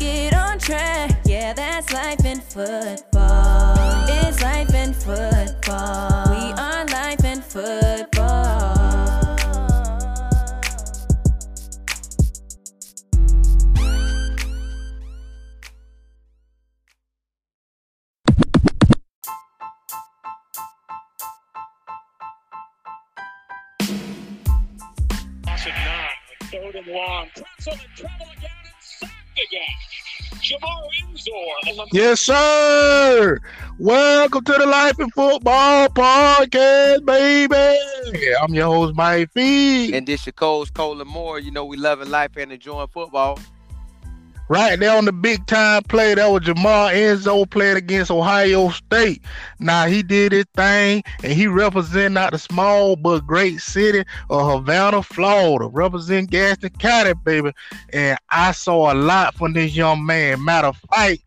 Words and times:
get 0.00 0.34
on 0.34 0.58
track. 0.58 1.20
Yeah, 1.26 1.52
that's 1.52 1.92
life 1.92 2.24
in 2.24 2.40
football. 2.40 3.76
It's 4.08 4.42
life 4.42 4.74
in 4.74 4.94
football. 4.94 6.30
We 6.30 6.52
are 6.58 6.84
life 6.86 7.24
in 7.24 7.42
football. 7.42 8.80
Johnson 25.44 25.72
nine, 25.84 26.08
third 26.50 26.74
and 26.74 26.86
long. 26.86 27.28
Treble 27.34 27.44
again 27.52 27.84
and 27.84 27.98
sacked 27.98 28.38
again. 28.38 28.59
Yes, 31.92 32.20
sir. 32.20 33.38
Welcome 33.78 34.44
to 34.44 34.52
the 34.52 34.66
Life 34.66 34.98
in 34.98 35.10
Football 35.10 35.88
podcast, 35.88 37.04
baby. 37.04 37.78
I'm 38.42 38.54
your 38.54 38.66
host, 38.66 38.94
Mike 38.94 39.30
Fee. 39.32 39.94
And 39.94 40.06
this 40.06 40.26
your 40.26 40.32
coach, 40.32 40.72
Colin 40.72 41.06
Moore. 41.08 41.38
You 41.38 41.50
know, 41.50 41.64
we 41.64 41.76
loving 41.76 42.10
life 42.10 42.36
and 42.36 42.52
enjoying 42.52 42.88
football. 42.88 43.38
Right 44.50 44.80
there 44.80 44.96
on 44.96 45.04
the 45.04 45.12
big 45.12 45.46
time 45.46 45.84
play, 45.84 46.12
that 46.12 46.26
was 46.26 46.42
Jamar 46.42 46.92
Enzo 46.92 47.48
playing 47.48 47.76
against 47.76 48.10
Ohio 48.10 48.70
State. 48.70 49.22
Now 49.60 49.86
he 49.86 50.02
did 50.02 50.32
his 50.32 50.46
thing, 50.56 51.04
and 51.22 51.32
he 51.32 51.46
representing 51.46 52.14
not 52.14 52.32
the 52.32 52.38
small 52.40 52.96
but 52.96 53.20
great 53.20 53.60
city 53.60 54.02
of 54.28 54.50
Havana, 54.50 55.04
Florida, 55.04 55.68
represent 55.68 56.30
Gadsden 56.32 56.70
County, 56.80 57.12
baby. 57.24 57.52
And 57.92 58.18
I 58.30 58.50
saw 58.50 58.92
a 58.92 58.94
lot 58.94 59.36
from 59.36 59.52
this 59.52 59.76
young 59.76 60.04
man. 60.04 60.44
Matter 60.44 60.66
of 60.66 60.78
fact, 60.92 61.22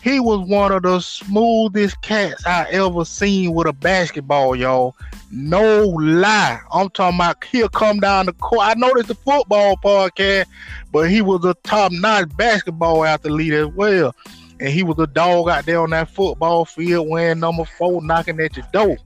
he 0.00 0.20
was 0.20 0.48
one 0.48 0.70
of 0.70 0.84
the 0.84 1.00
smoothest 1.00 2.00
cats 2.02 2.46
I 2.46 2.68
ever 2.70 3.04
seen 3.04 3.54
with 3.54 3.66
a 3.66 3.72
basketball, 3.72 4.54
y'all. 4.54 4.94
No 5.30 5.84
lie. 5.86 6.60
I'm 6.72 6.88
talking 6.90 7.18
about 7.18 7.44
he'll 7.44 7.68
come 7.68 8.00
down 8.00 8.26
the 8.26 8.32
court. 8.32 8.62
I 8.62 8.74
know 8.74 8.92
this 8.94 9.06
the 9.06 9.14
football 9.14 9.76
podcast, 9.76 10.46
but 10.90 11.10
he 11.10 11.20
was 11.20 11.44
a 11.44 11.54
top-notch 11.64 12.34
basketball 12.36 13.04
athlete 13.04 13.52
as 13.52 13.66
well. 13.68 14.14
And 14.60 14.70
he 14.70 14.82
was 14.82 14.98
a 14.98 15.06
dog 15.06 15.48
out 15.48 15.66
there 15.66 15.80
on 15.80 15.90
that 15.90 16.10
football 16.10 16.64
field 16.64 17.08
wearing 17.08 17.40
number 17.40 17.64
four, 17.64 18.02
knocking 18.02 18.40
at 18.40 18.56
your 18.56 18.66
door. 18.72 18.96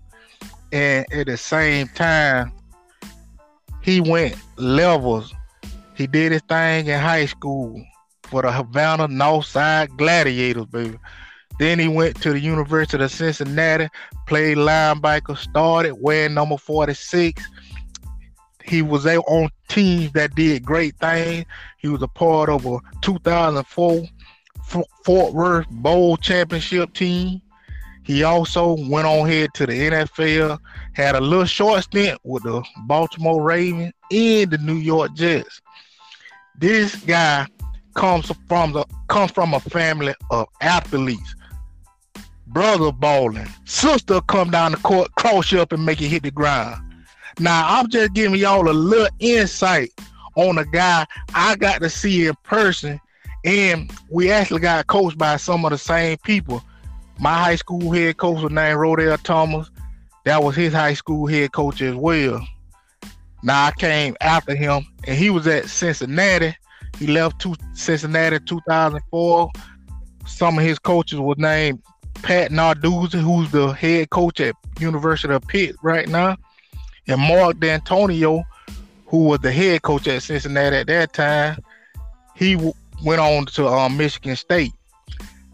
And 0.71 1.05
at 1.13 1.27
the 1.27 1.37
same 1.37 1.89
time, 1.89 2.53
he 3.83 4.01
went 4.01 4.37
levels. 4.57 5.35
He 5.95 6.07
did 6.07 6.33
his 6.33 6.43
thing 6.43 6.87
in 6.87 6.99
high 6.99 7.27
school 7.27 7.85
for 8.23 8.43
the 8.43 8.51
Havana 8.51 9.09
Northside 9.09 9.95
Gladiators, 9.99 10.67
baby. 10.67 10.97
Then 11.59 11.79
he 11.79 11.89
went 11.89 12.21
to 12.23 12.33
the 12.33 12.41
University 12.41 13.03
of 13.03 13.11
Cincinnati, 13.11 13.89
played 14.27 14.57
linebacker, 14.57 15.37
started 15.37 15.95
wearing 15.95 16.35
number 16.35 16.57
46. 16.57 17.43
He 18.65 18.83
was 18.83 19.07
on 19.07 19.49
teams 19.69 20.13
that 20.13 20.35
did 20.35 20.65
great 20.65 20.97
things. 20.97 21.45
He 21.79 21.89
was 21.89 22.03
a 22.03 22.09
part 22.09 22.49
of 22.49 22.65
a 22.67 22.79
2004 23.03 24.05
Fort 25.05 25.35
Worth 25.35 25.69
Bowl 25.71 26.17
championship 26.17 26.95
team. 26.95 27.43
He 28.05 28.25
also 28.25 28.77
went 28.89 29.07
on 29.07 29.29
head 29.29 29.51
to 29.55 29.67
the 29.67 29.73
NFL, 29.73 30.59
had 30.95 31.15
a 31.15 31.21
little 31.21 31.45
short 31.45 31.85
stint 31.85 32.19
with 32.25 32.43
the 32.43 32.65
Baltimore 32.87 33.43
Ravens 33.43 33.93
and 34.11 34.51
the 34.51 34.59
New 34.59 34.77
York 34.77 35.15
Jets. 35.15 35.61
This 36.59 36.97
guy 36.97 37.47
comes 37.95 38.31
from 38.49 38.73
the 38.73 38.85
comes 39.09 39.31
from 39.31 39.55
a 39.55 39.61
family 39.61 40.15
of 40.31 40.47
athletes. 40.61 41.35
Brother 42.53 42.93
balling, 42.93 43.49
sister 43.65 44.21
come 44.21 44.51
down 44.51 44.73
the 44.73 44.79
court, 44.79 45.15
cross 45.15 45.51
you 45.51 45.61
up 45.63 45.73
and 45.73 45.87
make 45.87 46.03
you 46.03 46.09
hit 46.09 46.23
the 46.23 46.31
ground. 46.31 46.83
Now 47.39 47.67
I'm 47.67 47.89
just 47.89 48.13
giving 48.13 48.39
y'all 48.39 48.69
a 48.69 48.73
little 48.73 49.09
insight 49.21 49.91
on 50.37 50.59
a 50.59 50.67
guy 50.67 51.07
I 51.35 51.57
got 51.57 51.81
to 51.81 51.89
see 51.89 52.27
in 52.27 52.35
person, 52.43 53.01
and 53.45 53.91
we 54.11 54.31
actually 54.31 54.61
got 54.61 54.87
coached 54.87 55.17
by 55.17 55.39
some 55.39 55.65
of 55.65 55.71
the 55.71 55.79
same 55.79 56.19
people. 56.19 56.63
My 57.19 57.43
high 57.43 57.57
school 57.57 57.91
head 57.91 58.19
coach 58.19 58.43
was 58.43 58.53
named 58.53 58.79
Rodell 58.79 59.23
Thomas. 59.23 59.71
That 60.25 60.43
was 60.43 60.55
his 60.55 60.75
high 60.75 60.95
school 60.95 61.27
head 61.27 61.53
coach 61.53 61.81
as 61.81 61.95
well. 61.95 62.47
Now 63.43 63.67
I 63.67 63.73
came 63.73 64.15
after 64.21 64.55
him, 64.55 64.87
and 65.07 65.17
he 65.17 65.31
was 65.31 65.47
at 65.47 65.71
Cincinnati. 65.71 66.55
He 66.99 67.07
left 67.07 67.41
to 67.41 67.55
Cincinnati 67.73 68.37
in 68.37 68.45
2004. 68.45 69.51
Some 70.27 70.59
of 70.59 70.65
his 70.65 70.79
coaches 70.79 71.19
was 71.19 71.39
named 71.39 71.83
Pat 72.23 72.51
Narduzzi, 72.51 73.21
who's 73.21 73.51
the 73.51 73.69
head 73.73 74.11
coach 74.11 74.41
at 74.41 74.55
University 74.79 75.35
of 75.35 75.47
Pitt 75.47 75.77
right 75.83 76.09
now, 76.09 76.37
and 77.09 77.21
Mark 77.21 77.57
Dantonio, 77.57 78.45
who 79.07 79.25
was 79.25 79.41
the 79.41 79.53
head 79.53 79.83
coach 79.83 80.07
at 80.07 80.23
Cincinnati 80.23 80.77
at 80.77 80.87
that 80.87 81.13
time. 81.13 81.59
He 82.37 82.55
w- 82.55 82.73
went 83.05 83.21
on 83.21 83.47
to 83.47 83.67
um, 83.67 83.97
Michigan 83.97 84.37
State. 84.37 84.73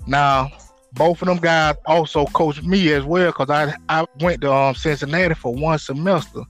Now, 0.06 0.50
both 0.92 1.22
of 1.22 1.28
them 1.28 1.38
guys 1.38 1.76
also 1.86 2.26
coached 2.26 2.62
me 2.62 2.92
as 2.92 3.04
well 3.04 3.30
because 3.30 3.50
I 3.50 3.74
I 3.88 4.06
went 4.20 4.42
to 4.42 4.52
um, 4.52 4.74
Cincinnati 4.74 5.34
for 5.34 5.54
one 5.54 5.78
semester. 5.78 6.42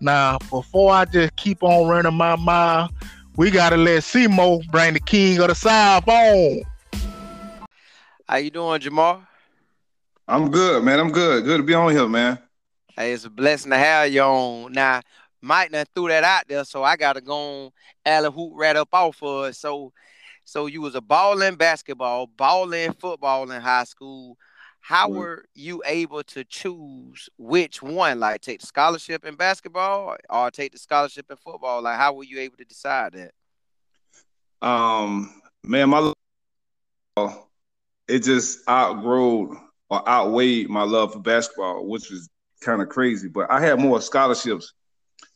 Now, 0.00 0.38
before 0.50 0.92
I 0.92 1.04
just 1.04 1.36
keep 1.36 1.62
on 1.62 1.88
running 1.88 2.14
my 2.14 2.36
mouth, 2.36 2.90
we 3.36 3.50
gotta 3.50 3.76
let 3.76 4.02
Simo 4.02 4.66
bring 4.70 4.94
the 4.94 5.00
king 5.00 5.38
of 5.40 5.48
the 5.48 5.54
South 5.54 6.08
on. 6.08 6.62
How 8.28 8.36
you 8.36 8.50
doing, 8.50 8.80
Jamar? 8.80 9.26
I'm 10.30 10.48
good, 10.48 10.84
man. 10.84 11.00
I'm 11.00 11.10
good. 11.10 11.42
Good 11.42 11.56
to 11.56 11.62
be 11.64 11.74
on 11.74 11.90
here, 11.90 12.08
man. 12.08 12.38
Hey, 12.94 13.12
it's 13.14 13.24
a 13.24 13.30
blessing 13.30 13.72
to 13.72 13.76
have 13.76 14.12
you 14.12 14.22
on. 14.22 14.70
Now, 14.70 15.00
Mike 15.42 15.72
done 15.72 15.84
threw 15.92 16.06
that 16.06 16.22
out 16.22 16.44
there, 16.46 16.64
so 16.64 16.84
I 16.84 16.96
gotta 16.96 17.20
go 17.20 17.64
on 17.64 17.70
alley 18.06 18.30
hoop 18.30 18.52
right 18.54 18.76
up 18.76 18.90
off 18.92 19.20
of 19.24 19.46
it. 19.46 19.56
So, 19.56 19.92
so 20.44 20.66
you 20.66 20.82
was 20.82 20.94
a 20.94 21.00
ball 21.00 21.42
in 21.42 21.56
basketball, 21.56 22.28
ball 22.28 22.72
in 22.72 22.92
football 22.92 23.50
in 23.50 23.60
high 23.60 23.82
school. 23.82 24.38
How 24.78 25.08
were 25.08 25.46
you 25.52 25.82
able 25.84 26.22
to 26.22 26.44
choose 26.44 27.28
which 27.36 27.82
one? 27.82 28.20
Like 28.20 28.40
take 28.40 28.60
the 28.60 28.66
scholarship 28.66 29.24
in 29.24 29.34
basketball 29.34 30.16
or 30.30 30.50
take 30.52 30.70
the 30.70 30.78
scholarship 30.78 31.26
in 31.28 31.38
football? 31.38 31.82
Like 31.82 31.96
how 31.96 32.12
were 32.12 32.24
you 32.24 32.38
able 32.38 32.56
to 32.58 32.64
decide 32.64 33.14
that? 33.14 34.66
Um, 34.66 35.42
man, 35.64 35.90
my 35.90 36.12
it 38.06 38.20
just 38.20 38.60
outgrew 38.68 39.58
or 39.90 40.08
outweighed 40.08 40.70
my 40.70 40.82
love 40.82 41.12
for 41.12 41.18
basketball, 41.20 41.86
which 41.86 42.10
was 42.10 42.28
kind 42.60 42.80
of 42.80 42.88
crazy. 42.88 43.28
But 43.28 43.50
I 43.50 43.60
had 43.60 43.80
more 43.80 44.00
scholarships, 44.00 44.72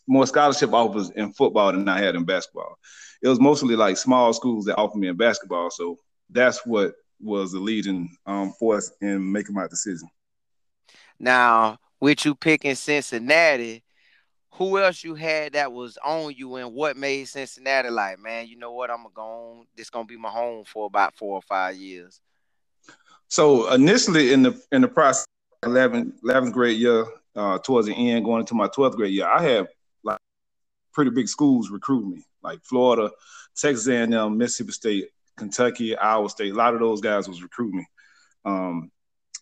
more 0.07 0.27
scholarship 0.27 0.73
offers 0.73 1.11
in 1.11 1.33
football 1.33 1.73
than 1.73 1.89
I 1.89 1.99
had 1.99 2.15
in 2.15 2.25
basketball. 2.25 2.79
It 3.23 3.29
was 3.29 3.41
mostly 3.41 3.75
like 3.77 3.97
small 3.97 4.33
schools 4.33 4.67
that 4.67 4.77
offered 4.77 4.99
me 4.99 5.09
in 5.09 5.17
basketball, 5.17 5.71
so 5.71 5.99
that's 6.31 6.65
what 6.65 6.95
was 7.21 7.53
the 7.53 7.59
leading 7.59 8.15
um, 8.27 8.53
force 8.53 8.93
in 9.01 9.33
making 9.33 9.55
my 9.55 9.67
decision. 9.67 10.09
Now, 11.19 11.79
with 12.01 12.25
you 12.25 12.35
picking 12.35 12.75
Cincinnati, 12.75 13.83
who 14.51 14.79
else 14.79 15.03
you 15.03 15.15
had 15.15 15.55
that 15.55 15.73
was 15.73 15.99
on 16.05 16.33
you 16.37 16.57
and 16.57 16.75
what 16.75 16.97
made 16.97 17.25
Cincinnati 17.25 17.91
like, 17.91 18.21
man, 18.21 18.47
you 18.47 18.57
know 18.57 18.73
what, 18.73 18.91
I'm 18.91 18.99
gonna 18.99 19.09
go 19.15 19.23
on, 19.23 19.67
this 19.77 19.91
gonna 19.91 20.05
be 20.05 20.17
my 20.17 20.29
home 20.29 20.65
for 20.65 20.87
about 20.87 21.17
four 21.17 21.35
or 21.35 21.43
five 21.43 21.77
years. 21.77 22.21
So 23.35 23.73
initially 23.73 24.33
in 24.33 24.45
the 24.45 24.63
in 24.71 24.83
the 24.83 24.87
process, 24.87 25.27
11th, 25.65 26.21
11th 26.23 26.53
grade 26.53 26.79
year, 26.79 27.05
uh, 27.35 27.59
towards 27.59 27.89
the 27.89 27.93
end, 27.93 28.25
going 28.25 28.39
into 28.39 28.55
my 28.55 28.69
12th 28.69 28.95
grade 28.95 29.13
year, 29.13 29.27
I 29.27 29.43
had 29.43 29.67
like 30.05 30.21
pretty 30.93 31.11
big 31.11 31.27
schools 31.27 31.69
recruit 31.69 32.07
me, 32.07 32.23
like 32.45 32.63
Florida, 32.63 33.11
Texas 33.57 33.89
A&M, 33.89 34.39
Mississippi 34.39 34.71
State, 34.71 35.09
Kentucky, 35.37 35.97
Iowa 35.97 36.31
State. 36.31 36.53
A 36.53 36.55
lot 36.55 36.75
of 36.75 36.81
those 36.81 37.01
guys 37.01 37.27
was 37.27 37.43
recruiting 37.43 37.79
me. 37.79 37.87
Um, 38.45 38.93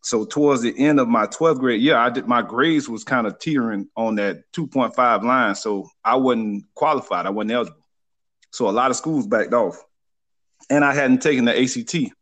so 0.00 0.24
towards 0.24 0.62
the 0.62 0.74
end 0.78 0.98
of 0.98 1.06
my 1.06 1.26
12th 1.26 1.58
grade 1.58 1.82
year, 1.82 1.96
I 1.96 2.08
did 2.08 2.26
my 2.26 2.40
grades 2.40 2.88
was 2.88 3.04
kind 3.04 3.26
of 3.26 3.38
teetering 3.38 3.90
on 3.94 4.14
that 4.14 4.50
2.5 4.54 5.22
line, 5.22 5.54
so 5.54 5.86
I 6.02 6.16
wasn't 6.16 6.64
qualified. 6.74 7.26
I 7.26 7.30
wasn't 7.30 7.52
eligible. 7.52 7.86
So 8.52 8.70
a 8.70 8.72
lot 8.72 8.90
of 8.90 8.96
schools 8.96 9.26
backed 9.26 9.52
off. 9.52 9.76
and 10.70 10.82
I 10.82 10.94
hadn't 10.94 11.20
taken 11.20 11.44
the 11.44 11.62
ACT. 11.62 12.14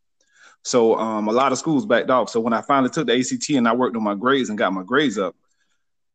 So 0.63 0.95
um, 0.95 1.27
a 1.27 1.31
lot 1.31 1.51
of 1.51 1.57
schools 1.57 1.85
backed 1.85 2.09
off. 2.09 2.29
So 2.29 2.39
when 2.39 2.53
I 2.53 2.61
finally 2.61 2.89
took 2.89 3.07
the 3.07 3.17
ACT 3.17 3.49
and 3.49 3.67
I 3.67 3.73
worked 3.73 3.95
on 3.95 4.03
my 4.03 4.15
grades 4.15 4.49
and 4.49 4.57
got 4.57 4.73
my 4.73 4.83
grades 4.83 5.17
up, 5.17 5.35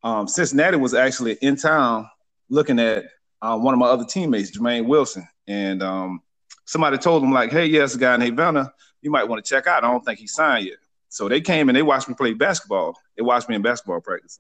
um, 0.02 0.28
Cincinnati 0.28 0.76
was 0.76 0.94
actually 0.94 1.32
in 1.42 1.56
town 1.56 2.08
looking 2.48 2.78
at 2.78 3.06
uh, 3.42 3.58
one 3.58 3.74
of 3.74 3.80
my 3.80 3.86
other 3.86 4.04
teammates, 4.04 4.56
Jermaine 4.56 4.86
Wilson, 4.86 5.26
and 5.46 5.82
um, 5.82 6.22
somebody 6.64 6.96
told 6.98 7.22
him 7.22 7.32
like, 7.32 7.50
"Hey, 7.50 7.66
yes, 7.66 7.94
a 7.94 7.98
guy 7.98 8.16
named 8.16 8.36
Vanna, 8.36 8.72
you 9.02 9.10
might 9.10 9.24
want 9.24 9.44
to 9.44 9.48
check 9.48 9.66
out. 9.66 9.84
I 9.84 9.90
don't 9.90 10.04
think 10.04 10.18
he 10.18 10.26
signed 10.26 10.66
yet." 10.66 10.78
So 11.08 11.28
they 11.28 11.40
came 11.40 11.68
and 11.68 11.76
they 11.76 11.82
watched 11.82 12.08
me 12.08 12.14
play 12.14 12.34
basketball. 12.34 12.94
They 13.16 13.22
watched 13.22 13.48
me 13.48 13.56
in 13.56 13.62
basketball 13.62 14.00
practice, 14.00 14.38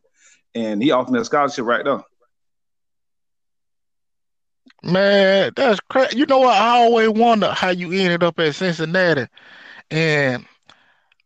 and 0.54 0.82
he 0.82 0.92
offered 0.92 1.12
me 1.12 1.20
a 1.20 1.24
scholarship 1.24 1.64
right 1.64 1.84
there. 1.84 2.02
Man, 4.82 5.52
that's 5.56 5.80
crazy. 5.80 6.18
You 6.18 6.26
know 6.26 6.38
what? 6.38 6.54
I 6.56 6.78
always 6.78 7.08
wonder 7.10 7.50
how 7.50 7.70
you 7.70 7.90
ended 7.92 8.22
up 8.22 8.38
at 8.38 8.54
Cincinnati. 8.54 9.26
And 9.90 10.44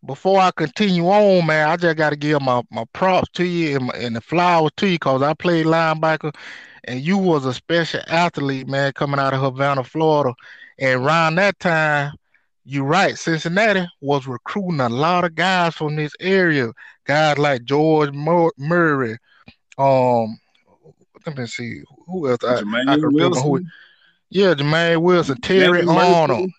before 0.04 0.40
I 0.40 0.50
continue 0.56 1.06
on, 1.06 1.46
man, 1.46 1.68
I 1.68 1.76
just 1.76 1.96
got 1.96 2.10
to 2.10 2.16
give 2.16 2.40
my, 2.42 2.62
my 2.70 2.84
props 2.92 3.28
to 3.34 3.44
you 3.44 3.76
and, 3.76 3.86
my, 3.86 3.94
and 3.94 4.16
the 4.16 4.20
flowers 4.20 4.72
to 4.78 4.86
you 4.86 4.94
because 4.94 5.22
I 5.22 5.34
played 5.34 5.66
linebacker 5.66 6.34
and 6.84 7.00
you 7.00 7.18
was 7.18 7.44
a 7.44 7.52
special 7.52 8.00
athlete, 8.06 8.68
man, 8.68 8.92
coming 8.92 9.20
out 9.20 9.34
of 9.34 9.40
Havana, 9.40 9.84
Florida. 9.84 10.34
And 10.78 11.02
around 11.02 11.34
that 11.36 11.58
time, 11.58 12.14
you're 12.64 12.84
right, 12.84 13.18
Cincinnati 13.18 13.86
was 14.00 14.26
recruiting 14.26 14.80
a 14.80 14.88
lot 14.88 15.24
of 15.24 15.34
guys 15.34 15.74
from 15.74 15.96
this 15.96 16.12
area. 16.20 16.70
Guys 17.04 17.38
like 17.38 17.64
George 17.64 18.12
Murray, 18.12 19.18
um, 19.76 20.38
let 21.26 21.36
me 21.36 21.46
see 21.46 21.82
who 22.06 22.28
else. 22.28 22.44
I, 22.44 22.62
Jermaine 22.62 22.88
I 22.88 22.94
can 22.94 23.06
remember 23.06 23.40
who. 23.40 23.50
Wilson. 23.52 23.70
Yeah, 24.30 24.54
Jermaine 24.54 25.02
Wilson, 25.02 25.40
Terry 25.40 25.84
Arnold, 25.86 26.50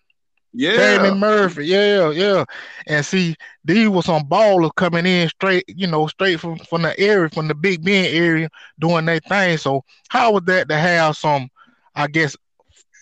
Yeah, 0.54 0.76
Tammy 0.76 1.18
Murphy. 1.18 1.68
Yeah, 1.68 2.12
yeah. 2.12 2.46
And 2.88 3.06
see, 3.06 3.36
these 3.64 3.88
were 3.88 4.02
some 4.02 4.24
ballers 4.24 4.76
coming 4.76 5.06
in 5.06 5.30
straight, 5.30 5.64
you 5.68 5.88
know, 5.88 6.08
straight 6.08 6.40
from 6.40 6.58
from 6.60 6.82
the 6.82 7.00
area, 7.00 7.30
from 7.30 7.48
the 7.48 7.56
Big 7.56 7.84
Bend 7.84 8.14
area, 8.14 8.50
doing 8.80 9.06
their 9.06 9.20
thing. 9.20 9.58
So 9.58 9.84
how 10.10 10.34
was 10.34 10.44
that 10.46 10.68
to 10.70 10.78
have 10.78 11.16
some, 11.16 11.50
I 11.96 12.08
guess, 12.08 12.36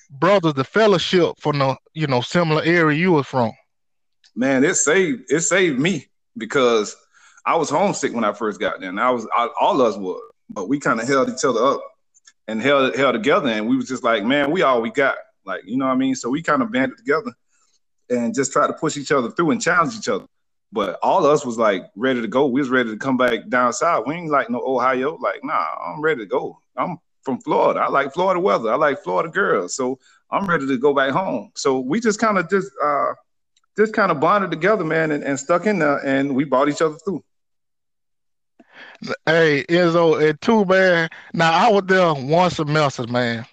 brothers, 0.09 0.53
the 0.53 0.63
fellowship 0.63 1.35
from 1.39 1.59
the 1.59 1.77
you 1.93 2.07
know 2.07 2.21
similar 2.21 2.61
area 2.63 2.97
you 2.97 3.13
was 3.13 3.25
from? 3.27 3.51
man, 4.39 4.63
it 4.63 4.75
saved 4.75 5.31
it 5.31 5.41
saved 5.41 5.79
me 5.79 6.07
because 6.37 6.95
I 7.45 7.55
was 7.57 7.69
homesick 7.69 8.13
when 8.13 8.23
I 8.23 8.33
first 8.33 8.59
got 8.59 8.79
there, 8.79 8.89
and 8.89 8.99
I 8.99 9.09
was 9.11 9.27
I, 9.35 9.49
all 9.59 9.81
of 9.81 9.87
us 9.87 9.97
were, 9.99 10.19
but 10.49 10.69
we 10.69 10.79
kind 10.79 10.99
of 10.99 11.07
held 11.07 11.29
each 11.29 11.43
other 11.43 11.63
up 11.63 11.81
and 12.47 12.61
held 12.61 12.95
held 12.95 13.13
together, 13.13 13.49
and 13.49 13.67
we 13.67 13.75
was 13.75 13.87
just 13.87 14.03
like, 14.03 14.23
man, 14.23 14.51
we 14.51 14.61
all 14.61 14.81
we 14.81 14.91
got, 14.91 15.17
like 15.49 15.63
you 15.65 15.77
know 15.77 15.85
what 15.85 15.93
I 15.93 15.97
mean. 15.97 16.15
So 16.15 16.29
we 16.29 16.41
kind 16.41 16.61
of 16.61 16.71
banded 16.71 16.97
together 16.97 17.33
and 18.09 18.33
just 18.33 18.51
tried 18.51 18.67
to 18.67 18.73
push 18.73 18.97
each 18.97 19.11
other 19.11 19.29
through 19.31 19.51
and 19.51 19.61
challenge 19.61 19.95
each 19.95 20.07
other. 20.07 20.25
But 20.71 20.99
all 21.01 21.25
of 21.25 21.31
us 21.31 21.45
was 21.45 21.57
like 21.57 21.83
ready 21.95 22.21
to 22.21 22.27
go. 22.27 22.47
We 22.47 22.61
was 22.61 22.69
ready 22.69 22.91
to 22.91 22.97
come 22.97 23.17
back 23.17 23.47
down 23.49 23.73
south. 23.73 24.05
We 24.05 24.15
ain't 24.15 24.31
like 24.31 24.49
no 24.49 24.61
Ohio. 24.63 25.17
Like, 25.17 25.43
nah, 25.43 25.65
I'm 25.85 26.01
ready 26.01 26.21
to 26.21 26.25
go. 26.27 26.59
I'm 26.77 26.97
from 27.23 27.39
Florida. 27.41 27.79
I 27.79 27.89
like 27.89 28.13
Florida 28.13 28.39
weather. 28.39 28.71
I 28.71 28.75
like 28.75 29.03
Florida 29.03 29.29
girls. 29.29 29.75
So 29.75 29.99
I'm 30.31 30.47
ready 30.47 30.67
to 30.67 30.77
go 30.77 30.93
back 30.93 31.11
home. 31.11 31.51
So 31.55 31.79
we 31.79 31.99
just 31.99 32.19
kind 32.19 32.37
of 32.37 32.49
just 32.49 32.71
uh 32.83 33.13
just 33.77 33.93
kind 33.93 34.11
of 34.11 34.19
bonded 34.19 34.51
together, 34.51 34.83
man, 34.83 35.11
and, 35.11 35.23
and 35.23 35.39
stuck 35.39 35.65
in 35.65 35.79
there 35.79 36.05
and 36.05 36.35
we 36.35 36.43
bought 36.43 36.69
each 36.69 36.81
other 36.81 36.97
through. 36.97 37.23
Hey, 39.25 39.63
Enzo, 39.69 40.21
and 40.21 40.39
too, 40.41 40.65
man. 40.65 41.09
Now 41.33 41.51
I 41.51 41.71
was 41.71 41.83
there 41.87 42.13
one 42.13 42.51
semester, 42.51 43.07
man, 43.07 43.45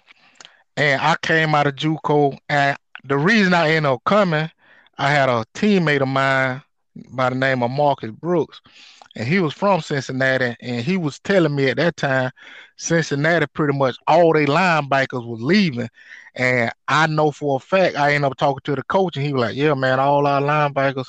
and 0.77 1.01
I 1.01 1.17
came 1.21 1.55
out 1.55 1.67
of 1.67 1.75
JUCO, 1.75 2.37
and 2.49 2.77
the 3.05 3.17
reason 3.17 3.53
I 3.55 3.71
ended 3.71 3.91
up 3.91 4.03
coming, 4.05 4.51
I 4.97 5.11
had 5.11 5.29
a 5.29 5.45
teammate 5.55 6.01
of 6.01 6.09
mine 6.09 6.63
by 7.11 7.29
the 7.29 7.35
name 7.35 7.63
of 7.63 7.71
Marcus 7.71 8.11
Brooks, 8.11 8.61
and 9.15 9.27
he 9.27 9.39
was 9.39 9.53
from 9.53 9.81
Cincinnati, 9.81 10.55
and 10.61 10.85
he 10.85 10.97
was 10.97 11.19
telling 11.19 11.55
me 11.55 11.69
at 11.69 11.77
that 11.77 11.97
time, 11.97 12.31
Cincinnati 12.77 13.47
pretty 13.47 13.77
much 13.77 13.97
all 14.07 14.33
their 14.33 14.47
linebackers 14.47 15.27
was 15.27 15.41
leaving, 15.41 15.89
and 16.35 16.71
I 16.87 17.07
know 17.07 17.31
for 17.31 17.57
a 17.57 17.59
fact 17.61 17.97
I 17.97 18.13
ended 18.15 18.31
up 18.31 18.37
talking 18.37 18.61
to 18.65 18.75
the 18.75 18.83
coach, 18.83 19.17
and 19.17 19.25
he 19.25 19.33
was 19.33 19.41
like, 19.41 19.55
"Yeah, 19.57 19.73
man, 19.75 19.99
all 19.99 20.27
our 20.27 20.41
linebackers." 20.41 21.07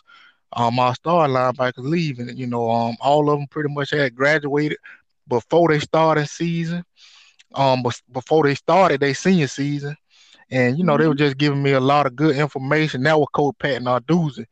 um, 0.55 0.79
our 0.81 0.95
star 0.95 1.29
linebackers 1.29 1.85
leaving. 1.89 2.37
You 2.37 2.47
know, 2.47 2.71
um, 2.71 2.97
all 3.01 3.31
of 3.31 3.39
them 3.39 3.49
pretty 3.49 3.73
much 3.73 3.91
had 3.93 4.15
graduated 4.17 4.79
before 5.29 5.69
they 5.69 5.81
started 5.81 6.29
season. 6.29 6.85
Um, 7.55 7.83
before 8.13 8.45
they 8.45 8.55
started 8.55 9.01
their 9.01 9.15
senior 9.15 9.49
season, 9.49 9.97
and 10.51 10.79
you 10.79 10.85
know 10.85 10.97
they 10.97 11.09
were 11.09 11.15
just 11.15 11.39
giving 11.39 11.63
me 11.63 11.73
a 11.73 11.81
lot 11.81 12.07
of 12.07 12.17
good 12.17 12.37
information. 12.37 13.03
That 13.03 13.19
was 13.19 13.29
Coach 13.33 13.57
Pat 13.59 13.83
Narduzzi. 13.83 14.47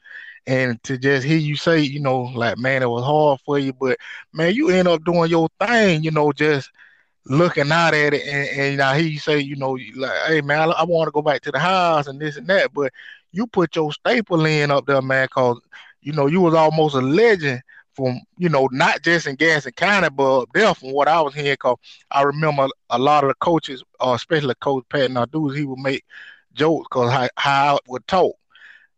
And 0.47 0.83
to 0.85 0.97
just 0.97 1.27
hear 1.27 1.39
you 1.39 1.57
say, 1.57 1.81
you 1.81 2.01
know, 2.01 2.23
like 2.23 2.59
man, 2.59 2.83
it 2.83 2.89
was 2.89 3.05
hard 3.05 3.41
for 3.45 3.59
you, 3.59 3.73
but 3.73 3.99
man, 4.33 4.55
you 4.55 4.71
end 4.71 4.89
up 4.89 5.05
doing 5.05 5.31
your 5.31 5.49
thing, 5.61 6.03
you 6.05 6.11
know, 6.11 6.33
just 6.33 6.71
looking 7.27 7.71
out 7.73 7.95
at 7.95 8.15
it, 8.15 8.23
and, 8.27 8.49
and 8.61 8.81
I 8.81 8.99
hear 8.99 9.09
you 9.09 9.19
say, 9.19 9.41
you 9.41 9.57
know, 9.57 9.77
like, 9.97 10.13
hey 10.27 10.41
man, 10.41 10.61
I, 10.61 10.65
I 10.73 10.85
want 10.85 11.09
to 11.09 11.13
go 11.13 11.23
back 11.23 11.43
to 11.43 11.53
the 11.53 11.59
house 11.59 12.07
and 12.07 12.21
this 12.21 12.37
and 12.37 12.47
that, 12.49 12.73
but 12.73 12.93
you 13.33 13.47
put 13.47 13.75
your 13.77 13.93
staple 13.93 14.45
in 14.47 14.71
up 14.71 14.87
there, 14.87 15.03
man, 15.03 15.29
cause 15.29 15.61
you 16.01 16.13
know 16.13 16.27
you 16.27 16.41
was 16.41 16.55
almost 16.55 16.95
a 16.95 17.01
legend 17.01 17.63
from 17.97 18.21
you 18.37 18.49
know 18.49 18.69
not 18.71 19.03
just 19.03 19.27
in 19.27 19.37
Gadsden 19.37 19.73
County, 19.73 20.09
but 20.11 20.43
up 20.43 20.49
there 20.55 20.75
from 20.75 20.93
what 20.93 21.09
I 21.09 21.21
was 21.21 21.35
hearing. 21.35 21.57
Cause 21.57 21.79
I 22.11 22.23
remember 22.23 22.69
a 22.91 22.99
lot 22.99 23.25
of 23.25 23.29
the 23.29 23.35
coaches, 23.37 23.83
uh, 24.01 24.13
especially 24.15 24.55
Coach 24.61 24.85
Pat 24.89 25.11
Narduzzi, 25.11 25.57
he 25.59 25.65
would 25.65 25.79
make 25.79 26.05
jokes 26.55 26.87
cause 26.91 27.11
how, 27.13 27.29
how 27.37 27.77
I 27.77 27.79
would 27.89 28.07
talk. 28.07 28.37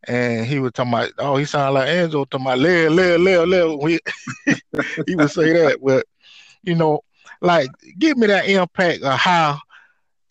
And 0.07 0.47
he 0.47 0.59
was 0.59 0.73
talking 0.73 0.93
about, 0.93 1.11
oh, 1.19 1.37
he 1.37 1.45
sounded 1.45 1.73
like 1.81 1.89
Enzo 1.89 2.29
to 2.31 2.39
my 2.39 2.55
live, 2.55 2.93
live, 2.93 3.21
live. 3.21 3.79
We, 3.81 3.99
he 5.07 5.17
would 5.17 5.31
say 5.31 5.53
that, 5.53 5.79
but 5.83 6.07
you 6.63 6.75
know, 6.75 7.01
like 7.41 7.69
give 7.99 8.17
me 8.17 8.27
that 8.29 8.49
impact 8.49 9.03
of 9.03 9.19
how 9.19 9.61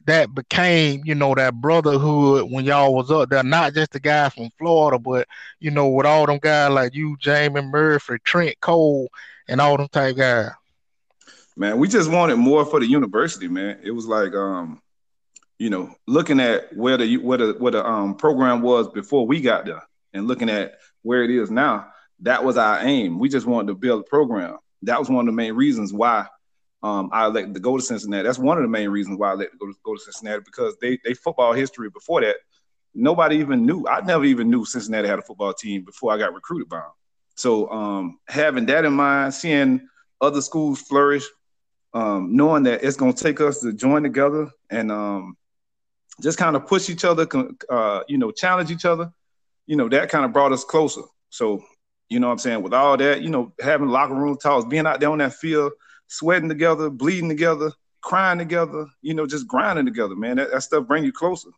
that 0.08 0.34
became, 0.34 1.02
you 1.06 1.14
know, 1.14 1.36
that 1.36 1.54
brotherhood 1.54 2.50
when 2.50 2.66
y'all 2.66 2.96
was 2.96 3.12
up 3.12 3.30
there, 3.30 3.44
not 3.44 3.74
just 3.74 3.92
the 3.92 4.00
guys 4.00 4.34
from 4.34 4.50
Florida, 4.58 4.98
but 4.98 5.28
you 5.60 5.70
know, 5.70 5.90
with 5.90 6.06
all 6.06 6.26
them 6.26 6.40
guys 6.42 6.72
like 6.72 6.96
you, 6.96 7.18
Jamie 7.20 7.62
Murphy, 7.62 8.16
Trent 8.24 8.60
Cole, 8.62 9.10
and 9.48 9.62
all 9.62 9.78
them 9.78 9.90
type 9.90 10.16
guys. 10.16 10.52
Man, 11.58 11.78
we 11.78 11.88
just 11.88 12.10
wanted 12.10 12.38
more 12.38 12.66
for 12.66 12.80
the 12.80 12.86
university, 12.88 13.48
man. 13.48 13.80
It 13.84 13.92
was 13.92 14.06
like 14.06 14.34
um, 14.34 14.82
you 15.60 15.70
know, 15.70 15.94
looking 16.08 16.40
at 16.40 16.76
where 16.76 16.98
the 16.98 17.18
where 17.18 17.38
the 17.38 17.54
where 17.60 17.74
the 17.74 17.86
um 17.86 18.16
program 18.16 18.62
was 18.62 18.88
before 18.88 19.28
we 19.28 19.42
got 19.42 19.66
there 19.66 19.84
and 20.14 20.28
looking 20.28 20.50
at 20.50 20.80
where 21.02 21.24
it 21.24 21.32
is 21.32 21.52
now, 21.52 21.88
that 22.22 22.46
was 22.46 22.56
our 22.58 22.80
aim. 22.80 23.20
We 23.20 23.28
just 23.28 23.46
wanted 23.46 23.68
to 23.68 23.76
build 23.76 24.02
a 24.02 24.10
program. 24.10 24.58
That 24.84 25.00
was 25.00 25.10
one 25.10 25.28
of 25.28 25.34
the 25.34 25.36
main 25.36 25.54
reasons 25.54 25.92
why 25.92 26.28
um, 26.84 27.10
I 27.12 27.26
elected 27.26 27.54
to 27.56 27.60
go 27.60 27.78
to 27.78 27.84
Cincinnati. 27.84 28.24
That's 28.24 28.40
one 28.40 28.58
of 28.58 28.64
the 28.64 28.70
main 28.70 28.90
reasons 28.90 29.18
why 29.18 29.34
I 29.34 29.36
to 29.36 29.48
go 29.60 29.68
to, 29.68 29.74
go 29.84 29.96
to 29.96 30.02
Cincinnati 30.02 30.42
because 30.46 30.76
they 30.82 31.00
they 31.04 31.14
football 31.14 31.54
history 31.54 31.90
before 31.90 32.22
that, 32.22 32.36
nobody 32.94 33.38
even 33.38 33.66
knew. 33.66 33.86
I 33.88 34.02
never 34.02 34.26
even 34.26 34.50
knew 34.50 34.66
Cincinnati 34.66 35.08
had 35.08 35.20
a 35.20 35.24
football 35.24 35.54
team 35.54 35.84
before 35.84 36.14
I 36.14 36.18
got 36.18 36.34
recruited 36.34 36.70
by 36.70 36.78
them. 36.78 36.92
So 37.36 37.70
um, 37.70 38.20
having 38.28 38.66
that 38.68 38.86
in 38.86 38.94
mind, 38.94 39.34
seeing 39.34 39.88
other 40.22 40.42
schools 40.42 40.82
flourish, 40.82 41.26
um, 41.94 42.36
knowing 42.36 42.64
that 42.64 42.84
it's 42.84 42.98
going 42.98 43.14
to 43.14 43.24
take 43.24 43.42
us 43.42 43.60
to 43.62 43.74
join 43.74 44.04
together 44.04 44.50
and 44.70 44.92
um, 44.92 45.38
just 46.22 46.38
kind 46.38 46.56
of 46.56 46.66
push 46.68 46.90
each 46.90 47.06
other, 47.06 47.28
uh, 47.70 48.02
you 48.08 48.18
know, 48.18 48.32
challenge 48.32 48.72
each 48.72 48.86
other, 48.86 49.12
you 49.68 49.76
know, 49.76 49.88
that 49.90 50.10
kind 50.10 50.26
of 50.26 50.34
brought 50.34 50.52
us 50.52 50.64
closer. 50.64 51.02
So, 51.30 51.64
you 52.10 52.20
know 52.20 52.28
what 52.28 52.34
I'm 52.34 52.40
saying? 52.40 52.64
With 52.64 52.74
all 52.74 52.98
that, 52.98 53.22
you 53.22 53.30
know, 53.30 53.54
having 53.60 53.90
locker 53.90 54.16
room 54.16 54.38
talks, 54.38 54.66
being 54.66 54.88
out 54.88 55.00
there 55.00 55.10
on 55.10 55.18
that 55.20 55.34
field, 55.34 55.74
sweating 56.08 56.50
together, 56.50 56.90
bleeding 56.90 57.30
together, 57.30 57.72
crying 58.02 58.40
together, 58.40 58.86
you 59.02 59.14
know, 59.14 59.28
just 59.28 59.48
grinding 59.48 59.86
together, 59.86 60.16
man. 60.16 60.38
That, 60.38 60.52
that 60.52 60.64
stuff 60.64 60.88
bring 60.88 61.04
you 61.04 61.12
closer. 61.12 61.50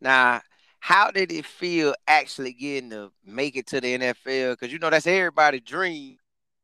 Now, 0.00 0.42
how 0.80 1.10
did 1.10 1.30
it 1.30 1.46
feel 1.46 1.94
actually 2.08 2.52
getting 2.52 2.90
to 2.90 3.12
make 3.24 3.56
it 3.56 3.66
to 3.68 3.80
the 3.80 3.98
NFL? 3.98 4.52
Because 4.52 4.72
you 4.72 4.78
know 4.78 4.90
that's 4.90 5.06
everybody's 5.06 5.62
dream, 5.62 6.18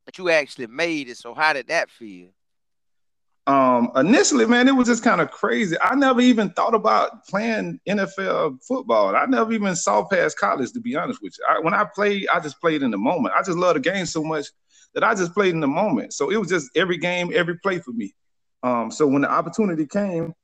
but 0.04 0.18
you 0.18 0.28
actually 0.30 0.66
made 0.66 1.08
it. 1.08 1.16
So 1.16 1.34
how 1.34 1.52
did 1.52 1.68
that 1.68 1.88
feel? 1.88 2.30
Um, 3.46 3.90
initially, 3.96 4.44
man, 4.44 4.68
it 4.68 4.72
was 4.72 4.88
just 4.88 5.02
kind 5.02 5.22
of 5.22 5.30
crazy. 5.30 5.74
I 5.80 5.94
never 5.94 6.20
even 6.20 6.50
thought 6.50 6.74
about 6.74 7.24
playing 7.26 7.80
NFL 7.88 8.62
football. 8.62 9.16
I 9.16 9.24
never 9.24 9.52
even 9.52 9.74
saw 9.74 10.04
past 10.04 10.38
college, 10.38 10.72
to 10.72 10.80
be 10.80 10.96
honest 10.96 11.22
with 11.22 11.34
you. 11.38 11.44
I, 11.48 11.58
when 11.60 11.72
I 11.72 11.86
played, 11.94 12.28
I 12.28 12.40
just 12.40 12.60
played 12.60 12.82
in 12.82 12.90
the 12.90 12.98
moment. 12.98 13.34
I 13.34 13.42
just 13.42 13.56
love 13.56 13.74
the 13.74 13.80
game 13.80 14.04
so 14.04 14.22
much 14.22 14.48
that 14.94 15.04
I 15.04 15.14
just 15.14 15.34
played 15.34 15.54
in 15.54 15.60
the 15.60 15.68
moment. 15.68 16.12
So 16.12 16.30
it 16.30 16.36
was 16.36 16.48
just 16.48 16.70
every 16.76 16.98
game, 16.98 17.30
every 17.34 17.58
play 17.58 17.78
for 17.78 17.92
me. 17.92 18.14
Um, 18.62 18.90
so 18.90 19.06
when 19.06 19.22
the 19.22 19.30
opportunity 19.30 19.86
came, 19.86 20.34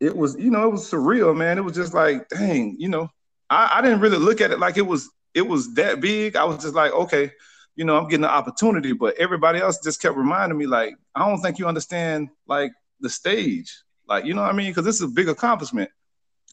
it 0.00 0.14
was, 0.14 0.36
you 0.36 0.50
know, 0.50 0.64
it 0.64 0.72
was 0.72 0.90
surreal, 0.90 1.36
man. 1.36 1.58
It 1.58 1.64
was 1.64 1.74
just 1.74 1.94
like, 1.94 2.28
dang, 2.28 2.76
you 2.78 2.88
know, 2.88 3.08
I, 3.48 3.70
I 3.74 3.82
didn't 3.82 4.00
really 4.00 4.18
look 4.18 4.40
at 4.40 4.50
it 4.50 4.58
like 4.58 4.76
it 4.76 4.86
was 4.86 5.08
it 5.32 5.42
was 5.42 5.74
that 5.74 6.00
big. 6.00 6.36
I 6.36 6.44
was 6.44 6.62
just 6.62 6.74
like, 6.74 6.92
okay, 6.92 7.30
you 7.76 7.84
know, 7.84 7.96
I'm 7.96 8.08
getting 8.08 8.24
an 8.24 8.30
opportunity, 8.30 8.92
but 8.92 9.16
everybody 9.16 9.58
else 9.58 9.80
just 9.82 10.00
kept 10.00 10.16
reminding 10.16 10.58
me, 10.58 10.66
like, 10.66 10.94
I 11.14 11.26
don't 11.26 11.40
think 11.40 11.58
you 11.58 11.66
understand 11.66 12.28
like 12.46 12.72
the 13.00 13.08
stage, 13.08 13.82
like, 14.06 14.24
you 14.24 14.34
know 14.34 14.42
what 14.42 14.52
I 14.52 14.56
mean? 14.56 14.70
Because 14.70 14.84
this 14.84 14.96
is 14.96 15.02
a 15.02 15.08
big 15.08 15.28
accomplishment. 15.28 15.90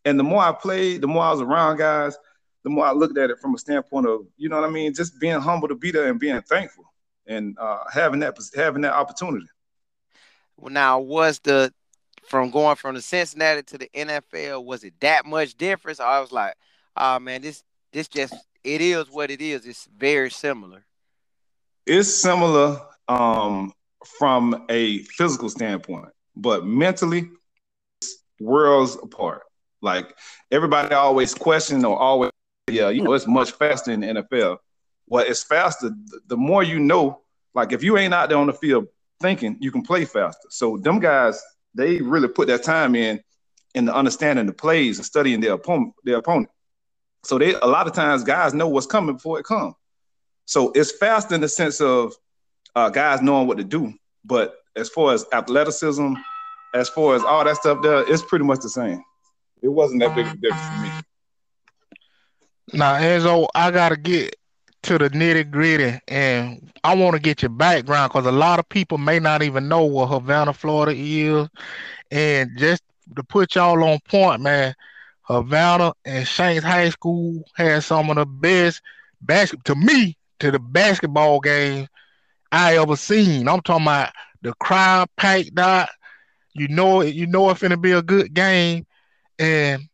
And 0.05 0.17
the 0.17 0.23
more 0.23 0.41
I 0.41 0.51
played, 0.51 1.01
the 1.01 1.07
more 1.07 1.23
I 1.23 1.31
was 1.31 1.41
around 1.41 1.77
guys, 1.77 2.17
the 2.63 2.69
more 2.69 2.85
I 2.85 2.91
looked 2.91 3.17
at 3.17 3.29
it 3.29 3.39
from 3.39 3.53
a 3.53 3.57
standpoint 3.57 4.07
of, 4.07 4.21
you 4.37 4.49
know 4.49 4.59
what 4.59 4.67
I 4.67 4.71
mean, 4.71 4.93
just 4.93 5.19
being 5.19 5.39
humble 5.39 5.67
to 5.67 5.75
be 5.75 5.91
there 5.91 6.09
and 6.09 6.19
being 6.19 6.41
thankful 6.41 6.90
and 7.31 7.57
uh, 7.59 7.79
having 7.91 8.19
that 8.19 8.37
having 8.55 8.81
that 8.81 8.93
opportunity. 8.93 9.47
Well, 10.57 10.71
now 10.71 10.99
was 10.99 11.39
the 11.39 11.73
from 12.23 12.51
going 12.51 12.75
from 12.75 12.95
the 12.95 13.01
Cincinnati 13.01 13.63
to 13.63 13.77
the 13.77 13.89
NFL, 13.95 14.63
was 14.63 14.83
it 14.83 14.93
that 14.99 15.25
much 15.25 15.55
difference? 15.55 15.99
I 15.99 16.19
was 16.19 16.31
like, 16.31 16.55
oh 16.95 17.19
man, 17.19 17.41
this 17.41 17.63
this 17.91 18.07
just 18.07 18.33
it 18.63 18.81
is 18.81 19.09
what 19.09 19.31
it 19.31 19.41
is. 19.41 19.65
It's 19.65 19.87
very 19.97 20.29
similar. 20.29 20.85
It's 21.85 22.13
similar 22.13 22.79
um, 23.07 23.73
from 24.19 24.65
a 24.69 24.99
physical 25.03 25.49
standpoint, 25.49 26.09
but 26.35 26.65
mentally, 26.65 27.29
worlds 28.39 28.97
apart. 29.01 29.43
Like 29.81 30.15
everybody 30.51 30.93
always 30.93 31.33
question 31.33 31.83
or 31.83 31.97
always, 31.97 32.31
yeah, 32.69 32.89
you 32.89 33.01
know, 33.01 33.13
it's 33.13 33.27
much 33.27 33.51
faster 33.51 33.91
in 33.91 34.01
the 34.01 34.07
NFL. 34.07 34.57
Well, 35.11 35.25
it's 35.27 35.43
faster. 35.43 35.91
The 36.27 36.37
more 36.37 36.63
you 36.63 36.79
know, 36.79 37.19
like 37.53 37.73
if 37.73 37.83
you 37.83 37.97
ain't 37.97 38.13
out 38.13 38.29
there 38.29 38.37
on 38.37 38.47
the 38.47 38.53
field 38.53 38.87
thinking, 39.21 39.57
you 39.59 39.69
can 39.69 39.81
play 39.81 40.05
faster. 40.05 40.47
So 40.49 40.77
them 40.77 41.01
guys, 41.01 41.43
they 41.75 41.97
really 41.97 42.29
put 42.29 42.47
that 42.47 42.63
time 42.63 42.95
in 42.95 43.21
in 43.75 43.83
the 43.83 43.93
understanding 43.93 44.45
the 44.45 44.53
plays 44.53 44.99
and 44.99 45.05
studying 45.05 45.41
their 45.41 45.51
opponent, 45.51 45.95
their 46.05 46.15
opponent. 46.15 46.47
So 47.25 47.37
they 47.37 47.55
a 47.55 47.65
lot 47.65 47.87
of 47.87 47.93
times 47.93 48.23
guys 48.23 48.53
know 48.53 48.69
what's 48.69 48.85
coming 48.85 49.15
before 49.15 49.37
it 49.37 49.43
comes. 49.43 49.73
So 50.45 50.71
it's 50.75 50.93
fast 50.93 51.33
in 51.33 51.41
the 51.41 51.49
sense 51.49 51.81
of 51.81 52.13
uh, 52.73 52.89
guys 52.89 53.21
knowing 53.21 53.47
what 53.47 53.57
to 53.57 53.65
do. 53.65 53.93
But 54.23 54.55
as 54.77 54.87
far 54.87 55.13
as 55.13 55.25
athleticism, 55.33 56.13
as 56.73 56.87
far 56.87 57.17
as 57.17 57.23
all 57.23 57.43
that 57.43 57.57
stuff 57.57 57.83
there, 57.83 58.09
it's 58.09 58.23
pretty 58.23 58.45
much 58.45 58.61
the 58.61 58.69
same. 58.69 59.03
It 59.61 59.67
wasn't 59.67 59.99
that 60.03 60.15
big 60.15 60.27
of 60.27 60.33
a 60.35 60.37
difference 60.37 60.67
for 60.67 60.81
me. 60.83 60.91
Now, 62.79 62.93
Enzo, 62.93 63.49
I 63.53 63.71
gotta 63.71 63.97
get 63.97 64.37
to 64.83 64.97
the 64.97 65.09
nitty 65.09 65.51
gritty, 65.51 65.99
and 66.07 66.71
I 66.83 66.95
want 66.95 67.15
to 67.15 67.21
get 67.21 67.41
your 67.41 67.49
background 67.49 68.11
because 68.11 68.25
a 68.25 68.31
lot 68.31 68.59
of 68.59 68.67
people 68.69 68.97
may 68.97 69.19
not 69.19 69.43
even 69.43 69.67
know 69.67 69.85
what 69.85 70.07
Havana, 70.07 70.53
Florida 70.53 70.93
is, 70.95 71.47
and 72.11 72.51
just 72.57 72.83
to 73.15 73.23
put 73.23 73.55
y'all 73.55 73.83
on 73.83 73.99
point, 74.07 74.41
man. 74.41 74.73
Havana 75.23 75.93
and 76.03 76.27
Shanks 76.27 76.63
High 76.63 76.89
School 76.89 77.43
had 77.55 77.83
some 77.83 78.09
of 78.09 78.17
the 78.17 78.25
best 78.25 78.81
basketball 79.21 79.75
to 79.75 79.79
me 79.79 80.17
to 80.39 80.51
the 80.51 80.59
basketball 80.59 81.39
game 81.39 81.87
I 82.51 82.77
ever 82.77 82.95
seen. 82.95 83.47
I'm 83.47 83.61
talking 83.61 83.85
about 83.85 84.11
the 84.41 84.53
crowd 84.55 85.09
packed 85.15 85.57
out. 85.57 85.89
You 86.53 86.67
know. 86.67 87.01
You 87.01 87.27
know 87.27 87.49
it's 87.49 87.61
gonna 87.61 87.77
be 87.77 87.91
a 87.91 88.01
good 88.01 88.33
game, 88.33 88.85
and 89.39 89.87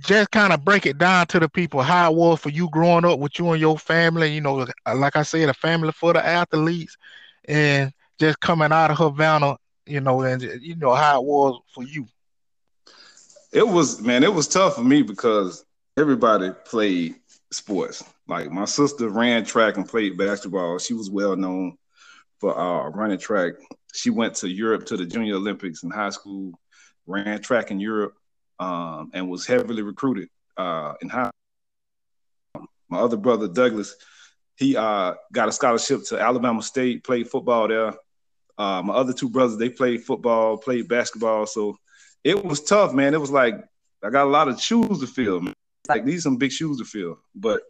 just 0.00 0.30
kind 0.30 0.52
of 0.52 0.64
break 0.64 0.86
it 0.86 0.98
down 0.98 1.26
to 1.28 1.40
the 1.40 1.48
people 1.48 1.82
how 1.82 2.10
it 2.10 2.16
was 2.16 2.40
for 2.40 2.50
you 2.50 2.68
growing 2.70 3.04
up 3.04 3.18
with 3.18 3.38
you 3.38 3.50
and 3.50 3.60
your 3.60 3.78
family. 3.78 4.32
You 4.32 4.40
know, 4.40 4.66
like 4.94 5.16
I 5.16 5.22
said, 5.22 5.48
a 5.48 5.54
family 5.54 5.92
for 5.92 6.12
the 6.12 6.24
athletes, 6.24 6.96
and 7.46 7.92
just 8.18 8.40
coming 8.40 8.72
out 8.72 8.90
of 8.90 8.98
Havana. 8.98 9.56
You 9.86 10.00
know, 10.00 10.22
and 10.22 10.42
you 10.42 10.74
know 10.76 10.94
how 10.94 11.20
it 11.20 11.24
was 11.24 11.60
for 11.72 11.84
you. 11.84 12.06
It 13.52 13.66
was 13.66 14.00
man. 14.00 14.24
It 14.24 14.34
was 14.34 14.48
tough 14.48 14.74
for 14.74 14.84
me 14.84 15.02
because 15.02 15.64
everybody 15.96 16.50
played 16.64 17.16
sports. 17.52 18.02
Like 18.28 18.50
my 18.50 18.64
sister 18.64 19.08
ran 19.08 19.44
track 19.44 19.76
and 19.76 19.88
played 19.88 20.18
basketball. 20.18 20.78
She 20.78 20.94
was 20.94 21.10
well 21.10 21.36
known 21.36 21.76
for 22.38 22.58
uh, 22.58 22.88
running 22.90 23.18
track. 23.18 23.54
She 23.94 24.10
went 24.10 24.34
to 24.36 24.48
Europe 24.48 24.86
to 24.86 24.96
the 24.96 25.06
Junior 25.06 25.36
Olympics 25.36 25.82
in 25.82 25.90
high 25.90 26.10
school, 26.10 26.58
ran 27.06 27.40
track 27.40 27.70
in 27.70 27.80
Europe, 27.80 28.14
um, 28.58 29.10
and 29.14 29.28
was 29.28 29.46
heavily 29.46 29.82
recruited 29.82 30.28
uh, 30.56 30.94
in 31.00 31.08
high. 31.08 31.30
My 32.88 32.98
other 32.98 33.16
brother 33.16 33.48
Douglas, 33.48 33.96
he 34.56 34.76
uh, 34.76 35.14
got 35.32 35.48
a 35.48 35.52
scholarship 35.52 36.04
to 36.04 36.20
Alabama 36.20 36.62
State, 36.62 37.04
played 37.04 37.28
football 37.28 37.68
there. 37.68 37.94
Uh, 38.58 38.82
my 38.82 38.94
other 38.94 39.12
two 39.12 39.28
brothers, 39.28 39.58
they 39.58 39.68
played 39.68 40.04
football, 40.04 40.56
played 40.56 40.88
basketball. 40.88 41.46
So 41.46 41.76
it 42.24 42.42
was 42.42 42.62
tough, 42.62 42.92
man. 42.94 43.12
It 43.12 43.20
was 43.20 43.30
like 43.30 43.54
I 44.02 44.10
got 44.10 44.26
a 44.26 44.30
lot 44.30 44.48
of 44.48 44.60
shoes 44.60 45.00
to 45.00 45.06
fill. 45.06 45.40
Man. 45.40 45.54
Like 45.88 46.04
these 46.04 46.22
some 46.22 46.36
big 46.36 46.52
shoes 46.52 46.78
to 46.78 46.84
fill, 46.84 47.18
but 47.34 47.62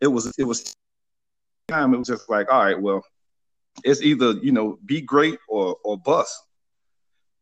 it 0.00 0.06
was 0.06 0.32
it 0.38 0.44
was 0.44 0.74
time. 1.68 1.94
It 1.94 1.98
was 1.98 2.08
just 2.08 2.28
like, 2.28 2.50
all 2.52 2.62
right, 2.62 2.80
well, 2.80 3.02
it's 3.84 4.02
either 4.02 4.32
you 4.42 4.52
know 4.52 4.78
be 4.84 5.00
great 5.00 5.38
or 5.48 5.76
or 5.84 5.98
bust. 5.98 6.34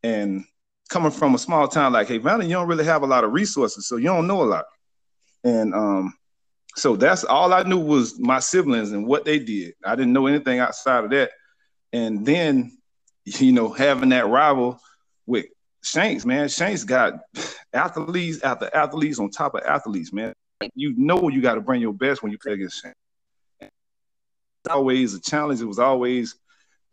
And 0.02 0.44
coming 0.94 1.10
from 1.10 1.34
a 1.34 1.38
small 1.38 1.66
town 1.66 1.92
like 1.92 2.08
Havana, 2.08 2.44
you 2.44 2.52
don't 2.52 2.68
really 2.68 2.84
have 2.84 3.02
a 3.02 3.06
lot 3.06 3.24
of 3.24 3.32
resources, 3.32 3.88
so 3.88 3.96
you 3.96 4.04
don't 4.04 4.26
know 4.26 4.42
a 4.42 4.44
lot. 4.44 4.64
And 5.42 5.74
um, 5.74 6.14
so 6.76 6.94
that's 6.96 7.24
all 7.24 7.52
I 7.52 7.64
knew 7.64 7.80
was 7.80 8.18
my 8.18 8.38
siblings 8.38 8.92
and 8.92 9.06
what 9.06 9.24
they 9.24 9.38
did. 9.38 9.74
I 9.84 9.96
didn't 9.96 10.12
know 10.12 10.26
anything 10.26 10.60
outside 10.60 11.04
of 11.04 11.10
that. 11.10 11.32
And 11.92 12.24
then, 12.24 12.78
you 13.24 13.52
know, 13.52 13.72
having 13.72 14.10
that 14.10 14.28
rival 14.28 14.80
with 15.26 15.46
Shanks, 15.82 16.24
man, 16.24 16.48
Shanks 16.48 16.84
got 16.84 17.14
athletes 17.72 18.42
after 18.42 18.74
athletes 18.74 19.18
on 19.18 19.30
top 19.30 19.54
of 19.54 19.62
athletes, 19.64 20.12
man 20.12 20.32
you 20.74 20.94
know 20.96 21.28
you 21.28 21.42
got 21.42 21.54
to 21.54 21.60
bring 21.60 21.80
your 21.80 21.92
best 21.92 22.22
when 22.22 22.32
you 22.32 22.38
play 22.38 22.52
against 22.52 22.82
Shanks. 22.82 22.98
It's 23.60 24.70
always 24.70 25.14
a 25.14 25.20
challenge. 25.20 25.60
It 25.60 25.66
was 25.66 25.78
always 25.78 26.36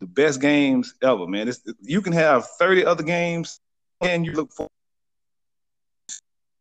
the 0.00 0.06
best 0.06 0.40
games 0.40 0.94
ever, 1.02 1.26
man. 1.26 1.48
It's, 1.48 1.62
you 1.80 2.02
can 2.02 2.12
have 2.12 2.46
30 2.58 2.84
other 2.84 3.02
games 3.02 3.60
and 4.02 4.26
you 4.26 4.32
look 4.32 4.52
for 4.52 4.68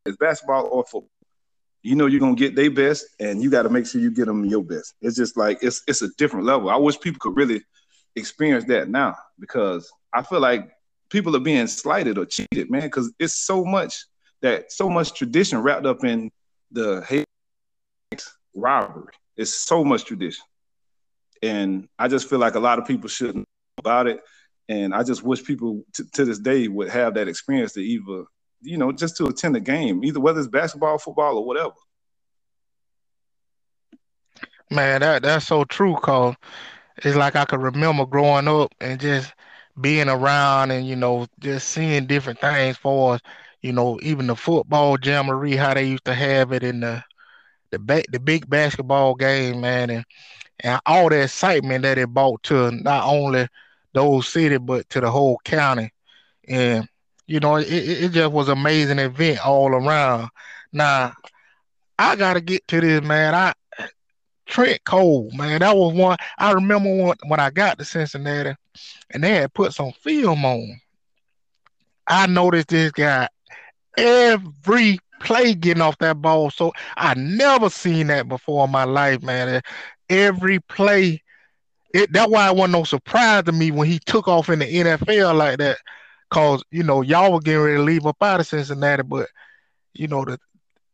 it's 0.06 0.18
basketball 0.18 0.68
or 0.72 0.84
football. 0.84 1.10
You 1.84 1.96
know 1.96 2.06
you're 2.06 2.20
gonna 2.20 2.36
get 2.36 2.56
their 2.56 2.72
best, 2.72 3.06
and 3.20 3.42
you 3.42 3.50
got 3.50 3.64
to 3.64 3.70
make 3.70 3.88
sure 3.88 4.00
you 4.02 4.12
get 4.12 4.26
them 4.26 4.46
your 4.46 4.64
best. 4.64 4.94
It's 5.02 5.16
just 5.16 5.36
like 5.36 5.60
it's 5.62 5.82
it's 5.88 6.02
a 6.02 6.10
different 6.18 6.46
level. 6.46 6.70
I 6.70 6.76
wish 6.76 7.00
people 7.00 7.20
could 7.20 7.36
really 7.36 7.62
experience 8.16 8.66
that 8.66 8.90
now 8.90 9.16
because 9.40 9.92
I 10.14 10.22
feel 10.22 10.40
like 10.40 10.72
people 11.10 11.36
are 11.36 11.40
being 11.40 11.66
slighted 11.68 12.18
or 12.18 12.26
cheated, 12.26 12.70
man. 12.70 12.84
Because 12.84 13.12
it's 13.20 13.36
so 13.36 13.66
much 13.66 14.06
that 14.42 14.72
so 14.72 14.90
much 14.90 15.14
tradition 15.14 15.60
wrapped 15.60 15.86
up 15.86 16.04
in 16.04 16.30
the 16.72 17.04
hate 17.08 17.26
robbery. 18.54 19.14
It's 19.38 19.54
so 19.54 19.84
much 19.84 20.06
tradition. 20.06 20.44
And 21.42 21.88
I 21.98 22.08
just 22.08 22.30
feel 22.30 22.40
like 22.40 22.56
a 22.56 22.60
lot 22.60 22.78
of 22.78 22.86
people 22.86 23.10
shouldn't 23.10 23.46
about 23.80 24.06
it. 24.06 24.22
And 24.72 24.94
I 24.94 25.04
just 25.04 25.24
wish 25.24 25.44
people 25.44 25.84
t- 25.94 26.04
to 26.13 26.25
this 26.25 26.40
day 26.40 26.68
would 26.68 26.90
have 26.90 27.13
that 27.16 27.28
experience 27.28 27.74
to 27.74 27.82
either, 27.82 28.25
you 28.62 28.78
know, 28.78 28.92
just 28.92 29.18
to 29.18 29.25
attend 29.25 29.56
a 29.56 29.60
game, 29.60 30.04
either 30.04 30.20
whether 30.20 30.40
it's 30.40 30.48
basketball, 30.48 30.98
football, 30.98 31.38
or 31.38 31.46
whatever. 31.46 31.74
Man, 34.70 35.01
that 35.01 35.24
that's 35.24 35.48
so 35.48 35.66
true, 35.66 35.96
cause 35.96 36.36
it's 36.98 37.18
like 37.18 37.36
I 37.36 37.46
could 37.46 37.62
remember 37.62 38.06
growing 38.06 38.48
up 38.48 38.74
and 38.80 39.00
just 39.00 39.34
being 39.80 40.08
around 40.08 40.72
and 40.72 40.88
you 40.88 40.96
know 40.96 41.28
just 41.40 41.70
seeing 41.70 42.06
different 42.06 42.40
things 42.40 42.78
for 42.78 43.16
us 43.16 43.22
you 43.62 43.72
know, 43.72 44.00
even 44.01 44.28
the 44.28 44.36
football 44.36 44.98
jamboree, 45.01 45.56
how 45.56 45.74
they 45.74 45.86
used 45.86 46.06
to 46.06 46.13
have 46.13 46.51
it 46.51 46.63
in 46.63 46.80
the 46.82 47.04
the 47.72 47.80
ba- 47.80 48.04
the 48.12 48.20
big 48.20 48.50
basketball 48.50 49.16
game, 49.16 49.62
man, 49.62 49.90
and 49.90 50.06
and 50.62 50.82
all 50.86 51.10
the 51.10 51.24
excitement 51.24 51.84
that 51.84 51.98
it 51.98 52.10
brought 52.10 52.44
to 52.44 52.72
not 52.72 53.06
only 53.06 53.48
those 53.94 54.28
city, 54.28 54.58
but 54.58 54.90
to 54.90 55.02
the 55.02 55.10
whole 55.12 55.40
county, 55.44 55.92
and 56.48 56.88
you 57.28 57.40
know, 57.40 57.56
it, 57.58 57.68
it 57.68 58.12
just 58.12 58.32
was 58.32 58.50
amazing 58.50 59.00
event 59.00 59.46
all 59.46 59.74
around. 59.74 60.30
Now, 60.74 61.14
I 61.98 62.16
gotta 62.16 62.42
get 62.42 62.68
to 62.70 62.82
this, 62.82 63.02
man. 63.04 63.34
I 63.34 63.54
Trent 64.48 64.84
Cole, 64.84 65.30
man, 65.34 65.62
that 65.62 65.76
was 65.76 65.94
one 65.94 66.18
I 66.38 66.52
remember 66.52 66.94
when, 66.94 67.16
when 67.28 67.40
I 67.40 67.50
got 67.52 67.78
to 67.80 67.86
Cincinnati, 67.86 68.56
and 69.12 69.24
they 69.24 69.36
had 69.36 69.54
put 69.54 69.74
some 69.74 69.92
film 69.94 70.44
on. 70.44 70.82
I 72.08 72.28
noticed 72.28 72.68
this 72.70 72.92
guy 72.92 73.30
every 73.98 75.00
play 75.20 75.54
getting 75.54 75.82
off 75.82 75.98
that 76.00 76.22
ball. 76.22 76.50
So 76.50 76.72
I 76.98 77.14
never 77.16 77.70
seen 77.70 78.08
that 78.08 78.28
before 78.28 78.66
in 78.66 78.72
my 78.72 78.84
life, 78.84 79.22
man. 79.22 79.62
Every 80.10 80.60
play, 80.60 81.22
it 81.94 82.12
that's 82.14 82.32
why 82.32 82.48
it 82.48 82.56
wasn't 82.56 82.74
no 82.74 82.84
surprise 82.84 83.44
to 83.44 83.52
me 83.52 83.72
when 83.72 83.88
he 83.88 84.00
took 84.00 84.28
off 84.28 84.50
in 84.50 84.60
the 84.60 84.66
NFL 84.66 85.36
like 85.36 85.58
that. 85.60 85.78
Cause 86.30 86.64
you 86.72 86.84
know 86.84 87.02
y'all 87.02 87.34
were 87.34 87.42
getting 87.42 87.62
ready 87.62 87.78
to 87.78 87.84
leave 87.84 88.06
up 88.06 88.22
out 88.22 88.40
of 88.40 88.48
Cincinnati, 88.48 89.04
but 89.04 89.28
you 89.94 90.08
know 90.08 90.24
the 90.24 90.40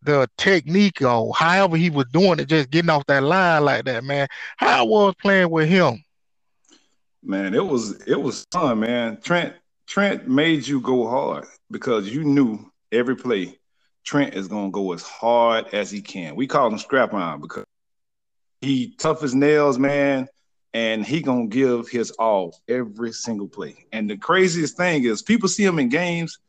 the 0.03 0.29
technique 0.37 1.01
or 1.01 1.33
however 1.35 1.77
he 1.77 1.89
was 1.89 2.05
doing 2.11 2.39
it, 2.39 2.47
just 2.47 2.71
getting 2.71 2.89
off 2.89 3.05
that 3.07 3.23
line 3.23 3.63
like 3.63 3.85
that, 3.85 4.03
man. 4.03 4.27
How 4.57 4.79
I 4.79 4.81
was 4.83 5.15
playing 5.21 5.49
with 5.49 5.67
him. 5.69 6.03
Man, 7.23 7.53
it 7.53 7.65
was 7.65 8.01
it 8.07 8.19
was 8.19 8.45
fun, 8.51 8.79
man. 8.79 9.19
Trent 9.21 9.53
Trent 9.87 10.27
made 10.27 10.67
you 10.67 10.81
go 10.81 11.07
hard 11.07 11.45
because 11.71 12.09
you 12.09 12.23
knew 12.23 12.71
every 12.91 13.15
play, 13.15 13.59
Trent 14.03 14.33
is 14.33 14.47
gonna 14.47 14.71
go 14.71 14.93
as 14.93 15.03
hard 15.03 15.73
as 15.73 15.91
he 15.91 16.01
can. 16.01 16.35
We 16.35 16.47
call 16.47 16.67
him 16.67 16.77
strap 16.77 17.13
on 17.13 17.41
because 17.41 17.65
he 18.61 18.95
tough 18.97 19.23
as 19.23 19.35
nails, 19.35 19.77
man, 19.77 20.27
and 20.73 21.05
he 21.05 21.21
gonna 21.21 21.47
give 21.47 21.89
his 21.89 22.11
all 22.11 22.59
every 22.67 23.11
single 23.11 23.47
play. 23.47 23.85
And 23.91 24.09
the 24.09 24.17
craziest 24.17 24.77
thing 24.77 25.03
is 25.05 25.21
people 25.21 25.49
see 25.49 25.63
him 25.63 25.79
in 25.79 25.89
games, 25.89 26.39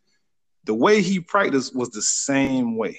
the 0.65 0.75
way 0.75 1.01
he 1.03 1.21
practiced 1.21 1.75
was 1.75 1.91
the 1.91 2.03
same 2.03 2.77
way. 2.77 2.99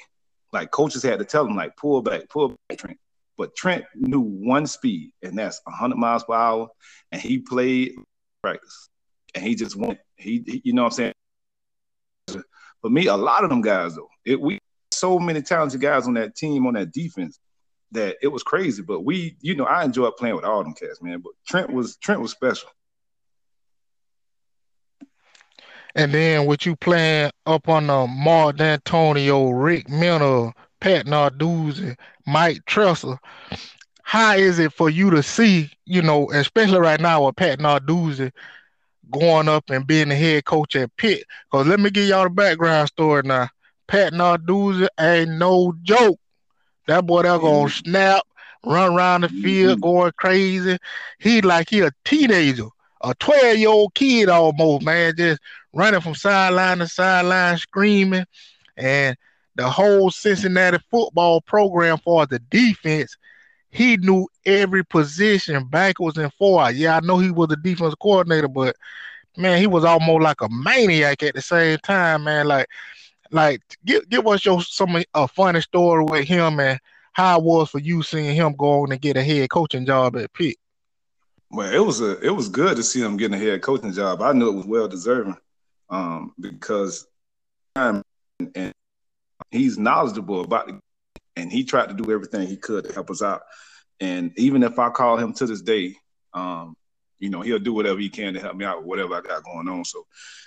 Like 0.52 0.72
coaches 0.72 1.04
had 1.04 1.20
to 1.20 1.26
tell 1.26 1.46
him, 1.46 1.56
like, 1.56 1.78
pull 1.78 2.02
back, 2.02 2.28
pull 2.30 2.56
back, 2.68 2.80
Trent. 2.80 2.98
But 3.38 3.56
Trent 3.56 3.86
knew 3.96 4.20
one 4.20 4.66
speed, 4.66 5.12
and 5.22 5.38
that's 5.38 5.62
100 5.64 5.96
miles 5.96 6.24
per 6.24 6.34
hour. 6.34 6.68
And 7.12 7.22
he 7.22 7.38
played 7.38 7.94
practice, 8.42 8.90
and 9.36 9.46
he 9.46 9.56
just 9.56 9.76
went. 9.76 10.00
He, 10.18 10.44
he 10.46 10.62
you 10.66 10.74
know 10.74 10.84
what 10.84 11.00
I'm 11.00 11.14
saying. 12.28 12.44
For 12.82 12.90
me, 12.90 13.08
a 13.08 13.16
lot 13.16 13.44
of 13.44 13.50
them 13.50 13.62
guys 13.62 13.96
though, 13.96 14.10
it 14.26 14.40
we 14.40 14.60
so 14.92 15.20
many 15.20 15.42
talented 15.42 15.80
guys 15.80 16.08
on 16.08 16.16
that 16.16 16.36
team 16.36 16.66
on 16.66 16.74
that 16.74 16.92
defense 16.92 17.40
that 17.92 18.18
it 18.22 18.28
was 18.28 18.44
crazy. 18.44 18.82
But 18.82 19.02
we, 19.02 19.36
you 19.42 19.56
know, 19.56 19.66
I 19.66 19.84
enjoyed 19.84 20.16
playing 20.18 20.36
with 20.36 20.46
all 20.46 20.64
them 20.64 20.74
cats, 20.74 21.02
man. 21.02 21.22
But 21.22 21.34
Trent 21.48 21.72
was 21.72 21.98
Trent 21.98 22.22
was 22.22 22.32
special. 22.32 22.70
And 25.96 26.14
then 26.14 26.46
with 26.46 26.66
you 26.66 26.76
playing 26.76 27.32
up 27.46 27.68
on 27.68 27.88
the 27.88 28.08
Mark 28.08 28.58
Dantonio, 28.58 29.52
Rick 29.52 29.90
Minter, 29.90 30.54
Pat 30.80 31.08
Narduzzi, 31.08 31.98
Mike 32.28 32.64
Tressel, 32.66 33.18
how 34.04 34.34
is 34.34 34.60
it 34.60 34.72
for 34.72 34.90
you 34.90 35.10
to 35.12 35.24
see, 35.24 35.72
you 35.86 36.02
know, 36.02 36.32
especially 36.32 36.80
right 36.80 37.00
now 37.00 37.26
with 37.26 37.36
Pat 37.36 37.60
Narduzzi 37.60 38.32
going 39.12 39.48
up 39.48 39.70
and 39.70 39.88
being 39.88 40.10
the 40.10 40.16
head 40.16 40.46
coach 40.46 40.76
at 40.76 40.96
Pitt? 40.96 41.26
Because 41.52 41.68
let 41.68 41.80
me 41.80 41.90
give 41.90 42.08
y'all 42.08 42.24
the 42.24 42.30
background 42.30 42.88
story 42.88 43.24
now. 43.26 43.50
Pat 43.88 44.14
Narduzzi 44.14 44.88
ain't 45.00 45.32
no 45.32 45.74
joke. 45.82 46.20
That 46.90 47.06
boy 47.06 47.22
that 47.22 47.40
gonna 47.40 47.68
mm-hmm. 47.68 47.90
snap, 47.90 48.24
run 48.66 48.96
around 48.96 49.22
the 49.22 49.30
field, 49.30 49.78
mm-hmm. 49.78 49.82
going 49.82 50.12
crazy. 50.18 50.78
He 51.20 51.42
like 51.42 51.70
he 51.70 51.82
a 51.82 51.92
teenager, 52.04 52.66
a 53.02 53.14
12 53.14 53.58
year 53.58 53.70
old 53.70 53.94
kid 53.94 54.28
almost, 54.28 54.84
man, 54.84 55.14
just 55.16 55.40
running 55.72 56.02
from 56.02 56.16
sideline 56.16 56.80
to 56.80 56.88
sideline, 56.88 57.60
screaming. 57.60 58.26
And 58.76 59.16
the 59.54 59.70
whole 59.70 60.10
Cincinnati 60.10 60.80
football 60.90 61.42
program 61.42 62.00
for 62.00 62.26
the 62.26 62.40
defense, 62.40 63.16
he 63.70 63.98
knew 63.98 64.28
every 64.48 64.84
position 64.84 65.66
backwards 65.66 66.18
and 66.18 66.34
forward. 66.34 66.76
Yeah, 66.76 66.98
I 66.98 67.02
know 67.02 67.20
he 67.20 67.30
was 67.30 67.50
the 67.50 67.58
defense 67.58 67.94
coordinator, 68.02 68.48
but 68.48 68.76
man, 69.38 69.60
he 69.60 69.68
was 69.68 69.84
almost 69.84 70.24
like 70.24 70.42
a 70.42 70.50
maniac 70.50 71.22
at 71.22 71.36
the 71.36 71.42
same 71.44 71.78
time, 71.84 72.24
man. 72.24 72.48
Like, 72.48 72.66
like 73.32 73.62
give 73.86 74.08
give 74.10 74.26
us 74.28 74.46
your 74.46 74.62
some 74.62 75.02
a 75.14 75.28
funny 75.28 75.62
story 75.62 76.04
with 76.04 76.28
him 76.28 76.60
and 76.60 76.80
how 77.14 77.38
it 77.38 77.44
was 77.44 77.70
for 77.70 77.80
you 77.80 78.02
seeing 78.04 78.36
him 78.36 78.56
go 78.56 78.84
on 78.84 78.92
and 78.92 79.02
get 79.02 79.18
a 79.18 79.24
head 79.24 79.50
coaching 79.50 79.86
job 79.86 80.16
at 80.16 80.34
Pitt. 80.34 80.58
Well, 81.52 81.72
it 81.72 81.84
was 81.86 82.02
a 82.02 82.20
it 82.20 82.30
was 82.30 82.50
good 82.50 82.78
to 82.78 82.84
see 82.84 83.02
him 83.02 83.18
getting 83.18 83.40
a 83.40 83.44
head 83.44 83.62
coaching 83.62 83.92
job. 83.92 84.22
I 84.22 84.34
knew 84.34 84.50
it 84.50 84.56
was 84.56 84.66
well 84.66 84.88
deserving 84.88 85.38
um, 85.90 86.34
because 86.40 87.08
and, 87.76 88.04
and 88.56 88.74
he's 89.52 89.78
knowledgeable 89.78 90.42
about 90.42 90.70
it, 90.70 90.76
and 91.36 91.52
he 91.52 91.64
tried 91.64 91.90
to 91.90 91.96
do 91.96 92.12
everything 92.12 92.48
he 92.48 92.58
could 92.58 92.86
to 92.86 92.94
help 92.94 93.10
us 93.10 93.22
out. 93.22 93.42
And 94.00 94.32
even 94.38 94.64
if 94.64 94.80
I 94.80 94.90
call 94.90 95.18
him 95.18 95.34
to 95.34 95.46
this 95.46 95.62
day, 95.62 95.96
um, 96.34 96.76
you 97.20 97.30
know, 97.30 97.42
he'll 97.42 97.60
do 97.60 97.74
whatever 97.74 98.00
he 98.00 98.10
can 98.10 98.34
to 98.34 98.40
help 98.40 98.56
me 98.56 98.66
out 98.66 98.80
with 98.80 98.88
whatever 98.88 99.16
I 99.16 99.22
got 99.22 99.44
going 99.44 99.68
on. 99.68 99.86
So 99.86 100.06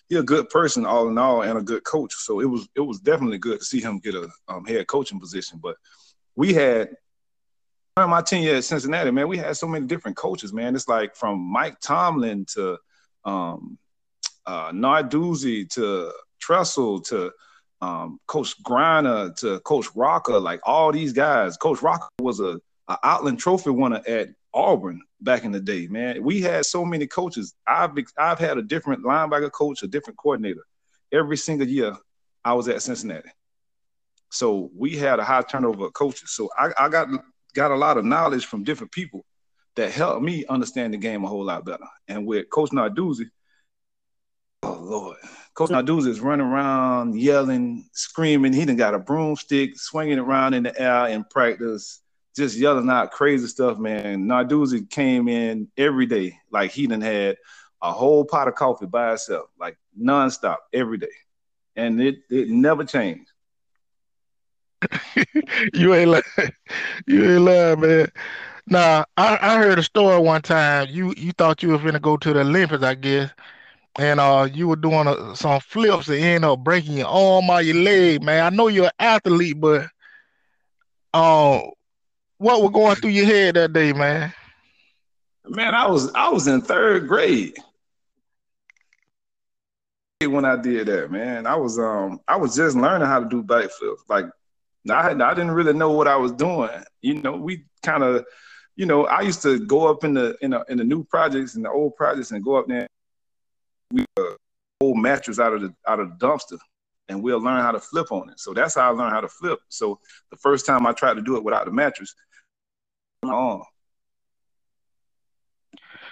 he's 0.09 0.19
a 0.19 0.23
good 0.23 0.49
person 0.49 0.87
all 0.87 1.09
in 1.09 1.19
all 1.19 1.43
and 1.43 1.59
a 1.59 1.63
good 1.63 1.85
coach. 1.85 2.15
So 2.15 2.41
it 2.41 2.47
was 2.47 2.69
it 2.75 2.81
was 2.81 3.01
definitely 3.01 3.39
good 3.39 3.61
to 3.61 3.65
see 3.65 3.81
him 3.81 3.99
get 3.99 4.15
a 4.15 4.29
um, 4.49 4.65
head 4.65 4.87
coaching 4.87 5.21
position. 5.21 5.59
But 5.63 5.77
we 6.35 6.55
had 6.55 6.97
during 7.97 8.11
my 8.11 8.23
tenure 8.23 8.57
at 8.57 8.65
Cincinnati, 8.65 9.11
man, 9.11 9.29
we 9.29 9.37
had 9.37 9.57
so 9.57 9.67
many 9.67 9.87
different 9.87 10.17
coaches, 10.17 10.53
man. 10.53 10.75
It's 10.75 10.89
like 10.89 11.15
from 11.15 11.39
Mike 11.41 11.79
Tomlin 11.81 12.47
to 12.55 12.79
um, 13.25 13.79
uh, 14.47 14.73
Narduzzi 14.73 15.69
to 15.75 16.11
Tressel 16.41 17.01
to 17.07 17.33
um, 17.83 18.19
Coach 18.27 18.63
Greiner 18.63 19.35
to 19.37 19.61
Coach 19.61 19.87
Rocker, 19.95 20.39
like 20.39 20.61
all 20.65 20.93
these 20.93 21.13
guys. 21.13 21.57
Coach 21.57 21.83
Rocker 21.83 22.09
was 22.21 22.41
a, 22.41 22.61
a 22.89 22.99
Outland 23.03 23.41
Trophy 23.41 23.71
winner 23.71 24.01
at 24.07 24.29
Auburn 24.55 25.01
back 25.21 25.45
in 25.45 25.53
the 25.53 25.61
day, 25.61 25.87
man. 25.87 26.23
We 26.23 26.41
had 26.41 26.67
so 26.67 26.85
many 26.85 27.07
coaches. 27.07 27.55
I've 27.67 27.93
I've 28.19 28.39
had 28.39 28.59
a 28.59 28.63
different 28.63 29.05
linebacker 29.05 29.51
coach, 29.51 29.83
a 29.83 29.89
different 29.89 30.19
coordinator 30.19 30.63
every 31.13 31.37
single 31.37 31.69
year 31.69 31.95
I 32.45 32.55
was 32.55 32.69
at 32.69 32.83
Cincinnati. 32.83 33.29
So 34.31 34.71
we 34.75 34.97
had 34.97 35.19
a 35.21 35.25
high 35.25 35.43
turnover 35.43 35.87
of 35.87 35.93
coaches. 35.93 36.33
So 36.33 36.49
I, 36.59 36.71
I 36.79 36.89
got 36.89 37.09
got 37.55 37.71
a 37.71 37.77
lot 37.77 37.99
of 37.99 38.05
knowledge 38.05 38.47
from 38.47 38.65
different 38.65 38.93
people 38.93 39.25
that 39.77 39.93
helped 39.93 40.23
me 40.23 40.45
understand 40.49 40.95
the 40.95 40.99
game 40.99 41.25
a 41.25 41.29
whole 41.29 41.45
lot 41.45 41.67
better. 41.67 41.85
And 42.09 42.27
with 42.27 42.49
Coach 42.49 42.71
Narduzzi, 42.71 43.27
oh 44.63 44.79
Lord, 44.81 45.19
Coach 45.55 45.71
Narduzzi 45.71 46.09
is 46.09 46.21
running 46.21 46.47
around 46.47 47.21
yelling, 47.21 47.89
screaming. 47.93 48.55
He 48.55 48.65
done 48.65 48.77
got 48.77 48.95
a 48.95 48.99
broomstick 48.99 49.79
swinging 49.79 50.19
around 50.19 50.55
in 50.55 50.63
the 50.63 50.81
air 50.81 51.09
in 51.09 51.25
practice 51.25 52.01
just 52.35 52.57
yelling 52.57 52.89
out 52.89 53.11
crazy 53.11 53.47
stuff, 53.47 53.79
man. 53.79 54.27
Narduzzi 54.27 54.89
came 54.89 55.29
in 55.29 55.69
every 55.77 56.07
day, 56.07 56.39
like 56.51 56.71
he 56.71 56.87
done 56.87 57.01
had 57.01 57.37
a 57.83 57.93
whole 57.93 58.25
pot 58.25 58.49
of 58.49 58.55
coffee 58.55 58.87
by 58.87 59.11
himself, 59.11 59.49
like 59.59 59.77
nonstop 60.01 60.57
every 60.73 60.99
day, 60.99 61.13
and 61.77 62.01
it 62.01 62.17
it 62.31 62.49
never 62.49 62.85
changed. 62.85 63.31
you 65.75 65.95
ain't 65.95 66.11
lying. 66.11 66.53
You 67.07 67.33
ain't 67.33 67.43
lying, 67.43 67.81
man. 67.81 68.09
Nah, 68.67 69.05
I, 69.17 69.39
I 69.41 69.59
heard 69.59 69.79
a 69.79 69.83
story 69.83 70.19
one 70.21 70.43
time. 70.43 70.89
You 70.91 71.13
you 71.17 71.33
thought 71.33 71.63
you 71.63 71.71
were 71.71 71.79
gonna 71.79 72.01
go 72.01 72.17
to 72.17 72.33
the 72.33 72.41
Olympics, 72.41 72.85
I 72.85 72.95
guess, 72.95 73.31
and 73.99 74.21
uh, 74.21 74.49
you 74.53 74.69
were 74.69 74.77
doing 74.77 75.07
a, 75.07 75.37
some 75.37 75.61
flips 75.61 76.09
and 76.09 76.19
end 76.19 76.45
up 76.45 76.61
breaking 76.61 76.97
your 76.97 77.09
arm 77.09 77.51
or 77.51 77.61
your 77.61 77.77
leg, 77.77 78.23
man. 78.23 78.45
I 78.45 78.55
know 78.55 78.69
you're 78.69 78.87
an 78.87 78.93
athlete, 78.99 79.61
but 79.61 79.83
um, 81.13 81.23
uh, 81.23 81.61
what 82.43 82.61
was 82.61 82.73
going 82.73 82.97
through 82.97 83.11
your 83.11 83.25
head 83.25 83.55
that 83.55 83.73
day, 83.73 83.93
man? 83.93 84.33
Man, 85.47 85.75
I 85.75 85.87
was 85.87 86.13
I 86.13 86.29
was 86.29 86.49
in 86.49 86.61
third 86.61 87.07
grade 87.07 87.57
when 90.21 90.45
I 90.45 90.57
did 90.57 90.89
that, 90.89 91.11
man. 91.11 91.47
I 91.47 91.55
was 91.55 91.79
um 91.79 92.21
I 92.27 92.37
was 92.37 92.57
just 92.57 92.77
learning 92.77 93.07
how 93.07 93.21
to 93.21 93.29
do 93.29 93.43
backflips. 93.43 94.01
Like 94.09 94.27
I 94.91 95.03
had, 95.03 95.23
I 95.23 95.35
didn't 95.35 95.53
really 95.53 95.73
know 95.73 95.93
what 95.93 96.09
I 96.09 96.17
was 96.17 96.33
doing. 96.33 96.71
You 97.01 97.15
know, 97.15 97.37
we 97.37 97.65
kind 97.85 98.03
of, 98.03 98.25
you 98.75 98.87
know, 98.87 99.07
I 99.07 99.21
used 99.21 99.43
to 99.43 99.65
go 99.65 99.89
up 99.89 100.03
in 100.03 100.15
the 100.15 100.37
in, 100.41 100.53
a, 100.53 100.65
in 100.69 100.79
the 100.79 100.85
new 100.85 101.05
projects 101.05 101.55
and 101.55 101.65
the 101.65 101.71
old 101.71 101.95
projects 101.95 102.33
and 102.33 102.45
go 102.45 102.57
up 102.57 102.67
there. 102.67 102.89
We 103.93 104.05
uh, 104.19 104.35
old 104.81 104.99
mattress 104.99 105.39
out 105.39 105.55
of 105.55 105.61
the 105.63 105.73
out 105.87 106.01
of 106.01 106.19
the 106.19 106.27
dumpster 106.27 106.59
and 107.09 107.23
we'll 107.23 107.41
learn 107.41 107.63
how 107.63 107.73
to 107.73 107.81
flip 107.81 108.11
on 108.11 108.31
it. 108.31 108.41
So 108.41 108.53
that's 108.53 108.75
how 108.75 108.91
I 108.91 108.95
learned 108.95 109.13
how 109.13 109.21
to 109.21 109.29
flip. 109.29 109.61
So 109.69 110.01
the 110.31 110.37
first 110.37 110.67
time 110.67 110.87
I 110.87 110.93
tried 110.93 111.15
to 111.15 111.23
do 111.23 111.37
it 111.37 111.45
without 111.45 111.67
the 111.67 111.73
mattress, 111.73 112.15
on. 113.31 113.63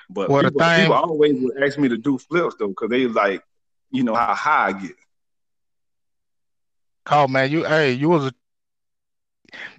But 0.08 0.28
What 0.28 0.44
a 0.44 0.50
people, 0.50 0.60
thing. 0.60 0.82
people 0.82 0.94
always 0.94 1.40
would 1.40 1.62
ask 1.62 1.78
me 1.78 1.88
to 1.88 1.96
do 1.96 2.18
flips 2.18 2.56
though, 2.58 2.68
because 2.68 2.90
they 2.90 3.06
like, 3.06 3.42
you 3.90 4.02
know, 4.02 4.14
how 4.14 4.34
high 4.34 4.68
I 4.68 4.72
get. 4.72 4.92
Oh 7.10 7.26
man, 7.26 7.50
you 7.50 7.64
hey, 7.64 7.92
you 7.92 8.08
was 8.08 8.26
a 8.26 8.32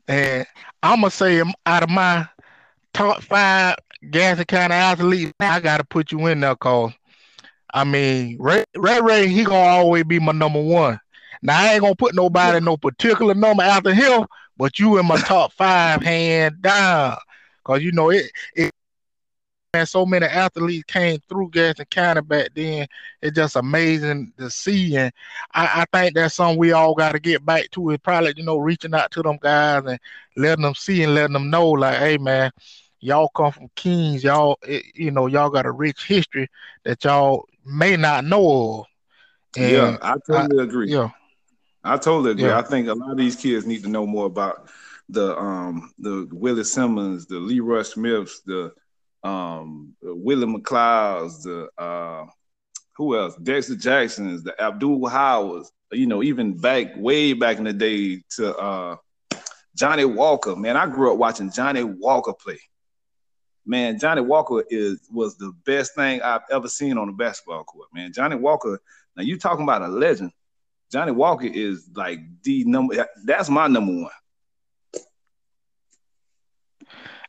and 0.07 0.45
I'm 0.83 0.99
gonna 1.01 1.11
say 1.11 1.41
out 1.65 1.83
of 1.83 1.89
my 1.89 2.27
top 2.93 3.21
five 3.21 3.75
Gadsden 4.09 4.45
County 4.45 4.73
athletes, 4.73 5.33
I 5.39 5.59
gotta 5.59 5.83
put 5.83 6.11
you 6.11 6.27
in 6.27 6.41
there, 6.41 6.55
cause 6.55 6.91
I 7.73 7.83
mean 7.83 8.37
Ray 8.39 8.65
Ray, 8.75 8.99
Ray 9.01 9.27
he 9.27 9.43
gonna 9.43 9.59
always 9.59 10.03
be 10.03 10.19
my 10.19 10.33
number 10.33 10.61
one. 10.61 10.99
Now 11.41 11.59
I 11.61 11.73
ain't 11.73 11.81
gonna 11.81 11.95
put 11.95 12.15
nobody 12.15 12.59
no 12.59 12.77
particular 12.77 13.33
number 13.33 13.63
after 13.63 13.93
him, 13.93 14.25
but 14.61 14.77
you 14.77 14.99
in 14.99 15.07
my 15.07 15.17
top 15.17 15.51
five 15.53 16.03
hand 16.03 16.61
down, 16.61 17.17
cause 17.63 17.81
you 17.81 17.91
know 17.91 18.11
it. 18.11 18.31
it 18.53 18.71
and 19.73 19.89
so 19.89 20.05
many 20.05 20.27
athletes 20.27 20.83
came 20.85 21.17
through 21.27 21.49
Gadsden 21.49 21.85
County 21.89 22.21
back 22.21 22.49
then. 22.53 22.85
It's 23.23 23.35
just 23.35 23.55
amazing 23.55 24.33
to 24.37 24.51
see, 24.51 24.97
and 24.97 25.11
I, 25.55 25.81
I 25.81 25.97
think 25.97 26.13
that's 26.13 26.35
something 26.35 26.59
we 26.59 26.73
all 26.73 26.93
got 26.93 27.13
to 27.13 27.19
get 27.19 27.43
back 27.43 27.71
to. 27.71 27.89
Is 27.89 27.97
probably 28.03 28.33
you 28.37 28.43
know 28.43 28.59
reaching 28.59 28.93
out 28.93 29.09
to 29.11 29.23
them 29.23 29.39
guys 29.41 29.83
and 29.87 29.99
letting 30.37 30.63
them 30.63 30.75
see 30.75 31.01
and 31.01 31.15
letting 31.15 31.33
them 31.33 31.49
know, 31.49 31.69
like, 31.69 31.97
hey 31.97 32.19
man, 32.19 32.51
y'all 32.99 33.29
come 33.29 33.51
from 33.51 33.71
Kings, 33.75 34.23
y'all, 34.23 34.59
it, 34.61 34.83
you 34.93 35.09
know, 35.09 35.25
y'all 35.25 35.49
got 35.49 35.65
a 35.65 35.71
rich 35.71 36.05
history 36.05 36.47
that 36.83 37.03
y'all 37.03 37.47
may 37.65 37.97
not 37.97 38.25
know 38.25 38.81
of. 38.81 38.85
And 39.57 39.71
yeah, 39.71 39.97
I 40.03 40.15
totally 40.27 40.63
agree. 40.63 40.91
yeah, 40.91 41.09
I 41.83 41.97
totally 41.97 42.31
agree. 42.31 42.43
Yeah. 42.43 42.59
I 42.59 42.61
think 42.61 42.87
a 42.87 42.93
lot 42.93 43.11
of 43.11 43.17
these 43.17 43.35
kids 43.35 43.65
need 43.65 43.83
to 43.83 43.89
know 43.89 44.05
more 44.05 44.25
about 44.25 44.69
the 45.09 45.37
um 45.37 45.91
the 45.99 46.27
Willie 46.31 46.63
Simmons, 46.63 47.25
the 47.25 47.39
Leroy 47.39 47.81
Smiths, 47.81 48.41
the 48.45 48.71
um 49.23 49.93
the 50.01 50.15
Willie 50.15 50.47
McLeods, 50.47 51.43
the 51.43 51.69
uh 51.81 52.25
who 52.97 53.17
else? 53.17 53.35
Dexter 53.37 53.75
Jacksons, 53.75 54.43
the 54.43 54.59
Abdul 54.61 55.07
Howards, 55.07 55.71
you 55.91 56.05
know, 56.05 56.21
even 56.21 56.57
back 56.57 56.95
way 56.95 57.33
back 57.33 57.57
in 57.57 57.63
the 57.63 57.73
day 57.73 58.21
to 58.35 58.55
uh 58.55 58.95
Johnny 59.75 60.05
Walker. 60.05 60.55
Man, 60.55 60.77
I 60.77 60.87
grew 60.87 61.11
up 61.11 61.17
watching 61.17 61.51
Johnny 61.51 61.83
Walker 61.83 62.33
play. 62.33 62.59
Man, 63.65 63.99
Johnny 63.99 64.21
Walker 64.21 64.63
is 64.69 65.07
was 65.11 65.37
the 65.37 65.51
best 65.65 65.95
thing 65.95 66.21
I've 66.21 66.41
ever 66.51 66.67
seen 66.67 66.97
on 66.97 67.09
a 67.09 67.13
basketball 67.13 67.63
court. 67.63 67.89
Man, 67.93 68.13
Johnny 68.13 68.35
Walker. 68.35 68.79
Now 69.15 69.23
you 69.23 69.37
talking 69.37 69.63
about 69.63 69.81
a 69.81 69.87
legend. 69.87 70.31
Johnny 70.91 71.11
Walker 71.13 71.47
is 71.47 71.89
like 71.95 72.19
the 72.43 72.65
number. 72.65 73.07
That's 73.23 73.49
my 73.49 73.67
number 73.67 74.03
one. 74.03 74.11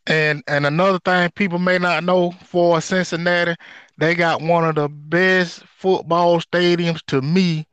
And 0.07 0.42
and 0.48 0.66
another 0.66 0.98
thing 0.98 1.31
people 1.31 1.61
may 1.61 1.79
not 1.79 2.03
know 2.03 2.33
for 2.44 2.81
Cincinnati, 2.81 3.55
they 3.98 4.16
got 4.16 4.42
one 4.42 4.64
of 4.64 4.75
the 4.75 4.88
best 4.88 5.64
football 5.66 6.40
stadiums 6.40 7.01
to 7.07 7.22
me 7.22 7.66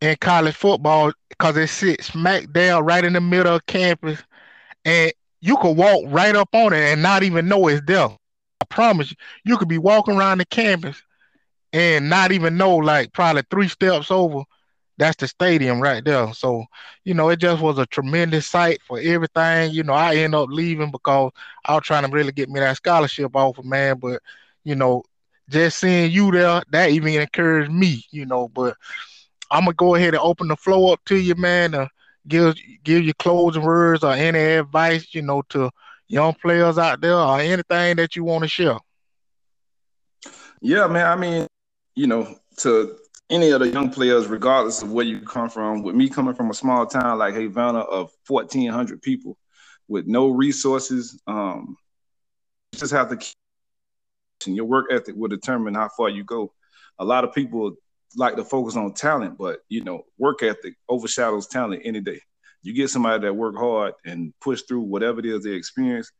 in 0.00 0.16
college 0.20 0.56
football 0.56 1.12
because 1.28 1.56
it 1.56 1.68
sits 1.68 2.08
smack 2.08 2.50
down 2.50 2.84
right 2.84 3.04
in 3.04 3.12
the 3.12 3.20
middle 3.20 3.54
of 3.54 3.66
campus, 3.66 4.20
and 4.84 5.12
you 5.40 5.56
could 5.58 5.76
walk 5.76 6.02
right 6.08 6.34
up 6.34 6.48
on 6.52 6.72
it 6.72 6.80
and 6.80 7.00
not 7.00 7.22
even 7.22 7.46
know 7.46 7.68
it's 7.68 7.82
there. 7.86 8.08
I 8.08 8.64
promise 8.68 9.10
you, 9.10 9.16
you 9.44 9.56
could 9.56 9.68
be 9.68 9.78
walking 9.78 10.16
around 10.16 10.38
the 10.38 10.46
campus 10.46 11.00
and 11.72 12.10
not 12.10 12.32
even 12.32 12.56
know, 12.56 12.74
like 12.74 13.12
probably 13.12 13.42
three 13.50 13.68
steps 13.68 14.10
over, 14.10 14.42
that's 14.98 15.16
the 15.16 15.28
stadium 15.28 15.80
right 15.80 16.04
there. 16.04 16.32
So, 16.32 16.64
you 17.04 17.14
know, 17.14 17.28
it 17.28 17.38
just 17.38 17.62
was 17.62 17.78
a 17.78 17.86
tremendous 17.86 18.46
sight 18.46 18.80
for 18.82 18.98
everything. 18.98 19.72
You 19.72 19.82
know, 19.82 19.92
I 19.92 20.16
end 20.16 20.34
up 20.34 20.48
leaving 20.50 20.90
because 20.90 21.32
I 21.64 21.74
was 21.74 21.84
trying 21.84 22.04
to 22.04 22.10
really 22.10 22.32
get 22.32 22.48
me 22.48 22.60
that 22.60 22.76
scholarship 22.76 23.34
offer, 23.34 23.62
man. 23.62 23.98
But, 23.98 24.22
you 24.64 24.74
know, 24.74 25.02
just 25.48 25.78
seeing 25.78 26.10
you 26.10 26.30
there, 26.30 26.62
that 26.70 26.90
even 26.90 27.14
encouraged 27.14 27.70
me, 27.70 28.04
you 28.10 28.26
know. 28.26 28.48
But 28.48 28.76
I'm 29.50 29.64
gonna 29.64 29.74
go 29.74 29.94
ahead 29.94 30.14
and 30.14 30.22
open 30.22 30.48
the 30.48 30.56
floor 30.56 30.94
up 30.94 31.04
to 31.06 31.16
you, 31.16 31.34
man. 31.34 31.72
To 31.72 31.88
give 32.26 32.56
give 32.82 33.04
your 33.04 33.14
closing 33.14 33.62
words 33.62 34.02
or 34.02 34.12
any 34.12 34.38
advice, 34.38 35.14
you 35.14 35.22
know, 35.22 35.42
to 35.50 35.70
young 36.08 36.34
players 36.34 36.78
out 36.78 37.00
there 37.00 37.14
or 37.16 37.38
anything 37.40 37.96
that 37.96 38.16
you 38.16 38.24
want 38.24 38.42
to 38.42 38.48
share. 38.48 38.78
Yeah, 40.60 40.86
man. 40.86 41.06
I 41.06 41.16
mean, 41.16 41.46
you 41.94 42.06
know, 42.06 42.36
to 42.58 42.96
any 43.30 43.50
of 43.50 43.60
the 43.60 43.68
young 43.68 43.90
players, 43.90 44.28
regardless 44.28 44.82
of 44.82 44.92
where 44.92 45.04
you 45.04 45.20
come 45.20 45.48
from, 45.48 45.82
with 45.82 45.94
me 45.94 46.08
coming 46.08 46.34
from 46.34 46.50
a 46.50 46.54
small 46.54 46.86
town 46.86 47.18
like 47.18 47.34
Havana 47.34 47.80
of 47.80 48.10
1,400 48.28 49.02
people 49.02 49.36
with 49.88 50.06
no 50.06 50.28
resources, 50.28 51.20
um, 51.26 51.76
you 52.72 52.78
just 52.78 52.92
have 52.92 53.10
to 53.10 53.16
keep 53.16 53.34
your 54.46 54.64
work 54.64 54.86
ethic 54.92 55.16
will 55.16 55.28
determine 55.28 55.74
how 55.74 55.88
far 55.96 56.08
you 56.08 56.22
go. 56.22 56.52
A 56.98 57.04
lot 57.04 57.24
of 57.24 57.34
people 57.34 57.74
like 58.16 58.36
to 58.36 58.44
focus 58.44 58.76
on 58.76 58.92
talent, 58.94 59.36
but 59.36 59.60
you 59.68 59.82
know, 59.82 60.02
work 60.18 60.42
ethic 60.42 60.74
overshadows 60.88 61.48
talent 61.48 61.82
any 61.84 62.00
day. 62.00 62.20
You 62.62 62.72
get 62.74 62.90
somebody 62.90 63.22
that 63.22 63.34
work 63.34 63.56
hard 63.56 63.94
and 64.04 64.32
push 64.40 64.62
through 64.62 64.82
whatever 64.82 65.18
it 65.20 65.26
is 65.26 65.42
they 65.42 65.52
experience, 65.52 66.10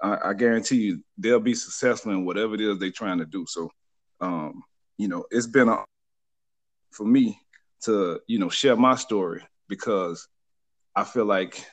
I, 0.00 0.18
I 0.26 0.34
guarantee 0.34 0.76
you 0.76 1.02
they'll 1.18 1.40
be 1.40 1.54
successful 1.54 2.12
in 2.12 2.24
whatever 2.24 2.54
it 2.54 2.60
is 2.60 2.78
they're 2.78 2.90
trying 2.90 3.18
to 3.18 3.26
do. 3.26 3.46
So, 3.48 3.70
um, 4.20 4.62
you 4.98 5.08
know, 5.08 5.24
it's 5.30 5.46
been 5.46 5.68
a 5.68 5.84
for 6.96 7.04
me 7.04 7.38
to 7.82 8.20
you 8.26 8.38
know 8.38 8.48
share 8.48 8.76
my 8.76 8.96
story 8.96 9.42
because 9.68 10.28
I 10.94 11.04
feel 11.04 11.26
like 11.26 11.64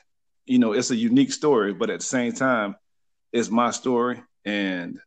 you 0.44 0.58
know 0.58 0.72
it's 0.72 0.90
a 0.90 0.96
unique 0.96 1.32
story, 1.32 1.72
but 1.72 1.90
at 1.90 2.00
the 2.00 2.06
same 2.06 2.32
time, 2.32 2.76
it's 3.32 3.50
my 3.50 3.70
story, 3.70 4.22
and 4.44 5.00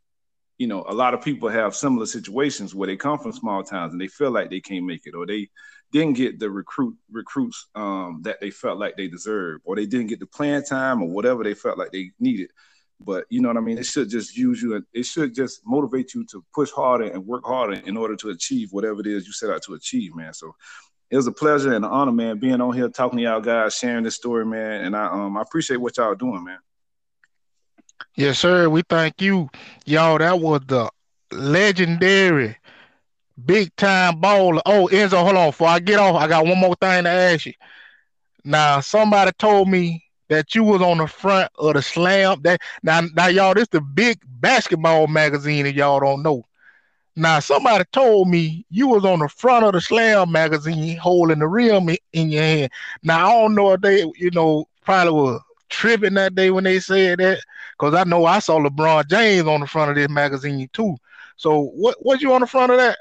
you 0.57 0.67
know 0.67 0.83
a 0.87 0.93
lot 0.93 1.13
of 1.13 1.21
people 1.21 1.49
have 1.49 1.75
similar 1.75 2.07
situations 2.07 2.73
where 2.73 2.87
they 2.87 2.97
come 2.97 3.19
from 3.19 3.31
small 3.31 3.63
towns 3.63 3.93
and 3.93 4.01
they 4.01 4.07
feel 4.07 4.31
like 4.31 4.49
they 4.49 4.59
can't 4.59 4.85
make 4.85 5.05
it, 5.05 5.13
or 5.15 5.25
they 5.27 5.49
didn't 5.91 6.13
get 6.13 6.39
the 6.39 6.49
recruit 6.49 6.97
recruits 7.11 7.67
um, 7.75 8.21
that 8.23 8.41
they 8.41 8.49
felt 8.49 8.79
like 8.79 8.97
they 8.97 9.07
deserved, 9.07 9.61
or 9.65 9.75
they 9.75 9.85
didn't 9.85 10.07
get 10.07 10.19
the 10.19 10.25
playing 10.25 10.63
time, 10.63 11.01
or 11.03 11.09
whatever 11.09 11.43
they 11.43 11.53
felt 11.53 11.77
like 11.77 11.91
they 11.91 12.11
needed. 12.19 12.49
But 12.99 13.25
you 13.29 13.41
know 13.41 13.49
what 13.49 13.57
I 13.57 13.61
mean? 13.61 13.77
It 13.77 13.85
should 13.85 14.09
just 14.09 14.35
use 14.35 14.61
you 14.61 14.75
and 14.75 14.85
it 14.93 15.05
should 15.05 15.35
just 15.35 15.61
motivate 15.65 16.13
you 16.13 16.25
to 16.31 16.43
push 16.53 16.71
harder 16.71 17.05
and 17.05 17.25
work 17.25 17.45
harder 17.45 17.73
in 17.73 17.95
order 17.95 18.15
to 18.17 18.29
achieve 18.29 18.69
whatever 18.71 18.99
it 19.01 19.07
is 19.07 19.27
you 19.27 19.33
set 19.33 19.49
out 19.49 19.61
to 19.63 19.75
achieve, 19.75 20.15
man. 20.15 20.33
So 20.33 20.55
it 21.09 21.15
was 21.15 21.27
a 21.27 21.31
pleasure 21.31 21.73
and 21.73 21.85
an 21.85 21.91
honor, 21.91 22.11
man, 22.11 22.39
being 22.39 22.59
on 22.59 22.73
here 22.73 22.89
talking 22.89 23.17
to 23.17 23.23
y'all 23.23 23.39
guys, 23.39 23.75
sharing 23.75 24.03
this 24.03 24.15
story, 24.15 24.45
man. 24.45 24.85
And 24.85 24.95
I 24.95 25.07
um 25.07 25.37
I 25.37 25.41
appreciate 25.41 25.77
what 25.77 25.97
y'all 25.97 26.15
doing, 26.15 26.43
man. 26.43 26.59
Yes, 28.15 28.39
sir. 28.39 28.67
We 28.69 28.81
thank 28.89 29.21
you. 29.21 29.49
Y'all, 29.85 30.17
that 30.17 30.39
was 30.39 30.61
the 30.67 30.89
legendary 31.31 32.57
big 33.45 33.75
time 33.75 34.21
baller. 34.21 34.61
Oh, 34.65 34.89
Enzo, 34.91 35.23
hold 35.23 35.35
on. 35.35 35.49
Before 35.49 35.67
I 35.67 35.79
get 35.79 35.99
off, 35.99 36.15
I 36.15 36.27
got 36.27 36.45
one 36.45 36.57
more 36.57 36.75
thing 36.75 37.03
to 37.03 37.09
ask 37.09 37.45
you. 37.45 37.53
Now, 38.43 38.79
somebody 38.79 39.31
told 39.37 39.69
me 39.69 40.03
that 40.29 40.55
you 40.55 40.63
was 40.63 40.81
on 40.81 40.97
the 40.97 41.07
front 41.07 41.51
of 41.57 41.73
the 41.73 41.81
slam. 41.81 42.41
That 42.41 42.61
now, 42.83 43.01
now 43.15 43.27
y'all, 43.27 43.53
this 43.53 43.67
the 43.69 43.81
big 43.81 44.19
basketball 44.25 45.07
magazine 45.07 45.65
that 45.65 45.75
y'all 45.75 45.99
don't 45.99 46.23
know. 46.23 46.43
Now, 47.15 47.39
somebody 47.39 47.83
told 47.91 48.29
me 48.29 48.63
you 48.69 48.89
was 48.89 49.03
on 49.03 49.19
the 49.19 49.27
front 49.27 49.65
of 49.65 49.73
the 49.73 49.81
slam 49.81 50.31
magazine 50.31 50.97
holding 50.97 51.39
the 51.39 51.47
rim 51.47 51.89
in 52.13 52.29
your 52.29 52.43
hand. 52.43 52.71
Now, 53.01 53.27
I 53.27 53.41
don't 53.41 53.55
know 53.55 53.73
if 53.73 53.81
they, 53.81 54.01
you 54.15 54.29
know, 54.31 54.67
probably 54.85 55.13
was 55.13 55.41
tripping 55.69 56.13
that 56.13 56.35
day 56.35 56.51
when 56.51 56.63
they 56.63 56.79
said 56.79 57.17
that, 57.17 57.39
because 57.71 57.95
I 57.95 58.03
know 58.03 58.25
I 58.25 58.37
saw 58.37 58.59
LeBron 58.59 59.09
James 59.09 59.47
on 59.47 59.61
the 59.61 59.67
front 59.67 59.89
of 59.89 59.95
this 59.95 60.09
magazine 60.09 60.69
too. 60.73 60.95
So, 61.37 61.71
what 61.73 61.97
was 62.05 62.21
you 62.21 62.33
on 62.33 62.41
the 62.41 62.47
front 62.47 62.71
of 62.71 62.77
that? 62.77 62.99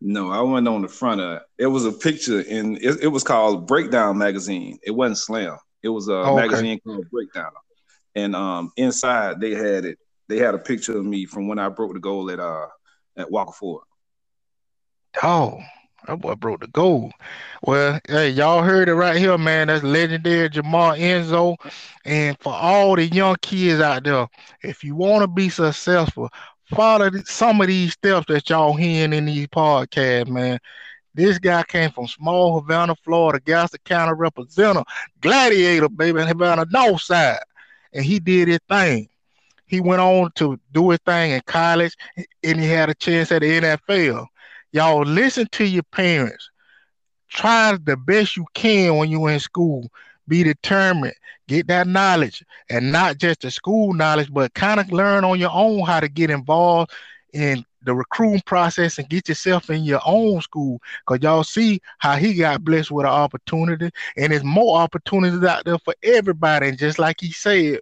No, 0.00 0.30
I 0.30 0.40
wasn't 0.40 0.68
on 0.68 0.82
the 0.82 0.88
front 0.88 1.20
of 1.20 1.36
it. 1.36 1.42
It 1.58 1.66
was 1.66 1.84
a 1.84 1.92
picture, 1.92 2.44
and 2.50 2.76
it, 2.78 3.04
it 3.04 3.08
was 3.08 3.22
called 3.22 3.66
Breakdown 3.66 4.18
Magazine. 4.18 4.78
It 4.82 4.90
wasn't 4.90 5.18
Slam. 5.18 5.56
It 5.86 5.90
was 5.90 6.08
a 6.08 6.14
oh, 6.14 6.36
okay. 6.36 6.48
magazine 6.48 6.80
called 6.80 7.08
Breakdown, 7.12 7.52
and 8.16 8.34
um, 8.34 8.72
inside 8.76 9.40
they 9.40 9.52
had 9.52 9.84
it. 9.84 9.98
They 10.28 10.38
had 10.38 10.56
a 10.56 10.58
picture 10.58 10.98
of 10.98 11.04
me 11.04 11.26
from 11.26 11.46
when 11.46 11.60
I 11.60 11.68
broke 11.68 11.92
the 11.94 12.00
goal 12.00 12.28
at 12.32 12.40
uh 12.40 12.66
at 13.16 13.30
Walker 13.30 13.52
Ford. 13.52 13.84
Oh, 15.22 15.60
that 16.08 16.20
boy 16.20 16.34
broke 16.34 16.62
the 16.62 16.66
goal. 16.66 17.12
Well, 17.62 18.00
hey, 18.08 18.30
y'all 18.30 18.64
heard 18.64 18.88
it 18.88 18.94
right 18.94 19.16
here, 19.16 19.38
man. 19.38 19.68
That's 19.68 19.84
legendary 19.84 20.48
Jamal 20.48 20.94
Enzo. 20.94 21.54
And 22.04 22.36
for 22.40 22.52
all 22.52 22.96
the 22.96 23.06
young 23.06 23.36
kids 23.40 23.80
out 23.80 24.02
there, 24.02 24.26
if 24.62 24.82
you 24.82 24.96
want 24.96 25.22
to 25.22 25.28
be 25.28 25.48
successful, 25.48 26.28
follow 26.74 27.10
some 27.26 27.60
of 27.60 27.68
these 27.68 27.92
steps 27.92 28.26
that 28.26 28.50
y'all 28.50 28.74
hearing 28.74 29.12
in 29.12 29.26
these 29.26 29.46
podcasts, 29.46 30.26
man. 30.26 30.58
This 31.16 31.38
guy 31.38 31.62
came 31.62 31.90
from 31.90 32.06
small 32.06 32.60
Havana, 32.60 32.94
Florida, 32.96 33.40
Gadsden 33.40 33.80
County 33.86 34.12
representative, 34.14 34.84
gladiator, 35.22 35.88
baby, 35.88 36.20
in 36.20 36.28
Havana 36.28 36.66
North 36.70 37.00
Side. 37.00 37.38
And 37.94 38.04
he 38.04 38.20
did 38.20 38.48
his 38.48 38.60
thing. 38.68 39.08
He 39.64 39.80
went 39.80 40.02
on 40.02 40.30
to 40.36 40.60
do 40.72 40.90
his 40.90 41.00
thing 41.06 41.32
in 41.32 41.40
college 41.46 41.96
and 42.44 42.60
he 42.60 42.66
had 42.68 42.90
a 42.90 42.94
chance 42.94 43.32
at 43.32 43.40
the 43.40 43.60
NFL. 43.60 44.26
Y'all 44.72 45.04
listen 45.04 45.46
to 45.52 45.64
your 45.64 45.84
parents. 45.84 46.50
Try 47.30 47.78
the 47.82 47.96
best 47.96 48.36
you 48.36 48.44
can 48.52 48.96
when 48.96 49.10
you're 49.10 49.30
in 49.30 49.40
school. 49.40 49.88
Be 50.28 50.42
determined. 50.42 51.14
Get 51.48 51.66
that 51.68 51.86
knowledge 51.86 52.44
and 52.68 52.92
not 52.92 53.16
just 53.16 53.40
the 53.40 53.50
school 53.50 53.94
knowledge, 53.94 54.32
but 54.32 54.52
kind 54.52 54.80
of 54.80 54.92
learn 54.92 55.24
on 55.24 55.40
your 55.40 55.50
own 55.50 55.80
how 55.86 56.00
to 56.00 56.08
get 56.08 56.30
involved 56.30 56.92
in 57.32 57.64
the 57.86 57.94
recruiting 57.94 58.42
process 58.44 58.98
and 58.98 59.08
get 59.08 59.28
yourself 59.28 59.70
in 59.70 59.84
your 59.84 60.00
own 60.04 60.40
school. 60.42 60.80
Cause 61.06 61.20
y'all 61.22 61.44
see 61.44 61.80
how 61.98 62.16
he 62.16 62.34
got 62.34 62.64
blessed 62.64 62.90
with 62.90 63.06
an 63.06 63.12
opportunity, 63.12 63.90
and 64.16 64.32
there's 64.32 64.44
more 64.44 64.78
opportunities 64.78 65.42
out 65.44 65.64
there 65.64 65.78
for 65.78 65.94
everybody. 66.02 66.68
And 66.68 66.78
just 66.78 66.98
like 66.98 67.20
he 67.20 67.32
said, 67.32 67.80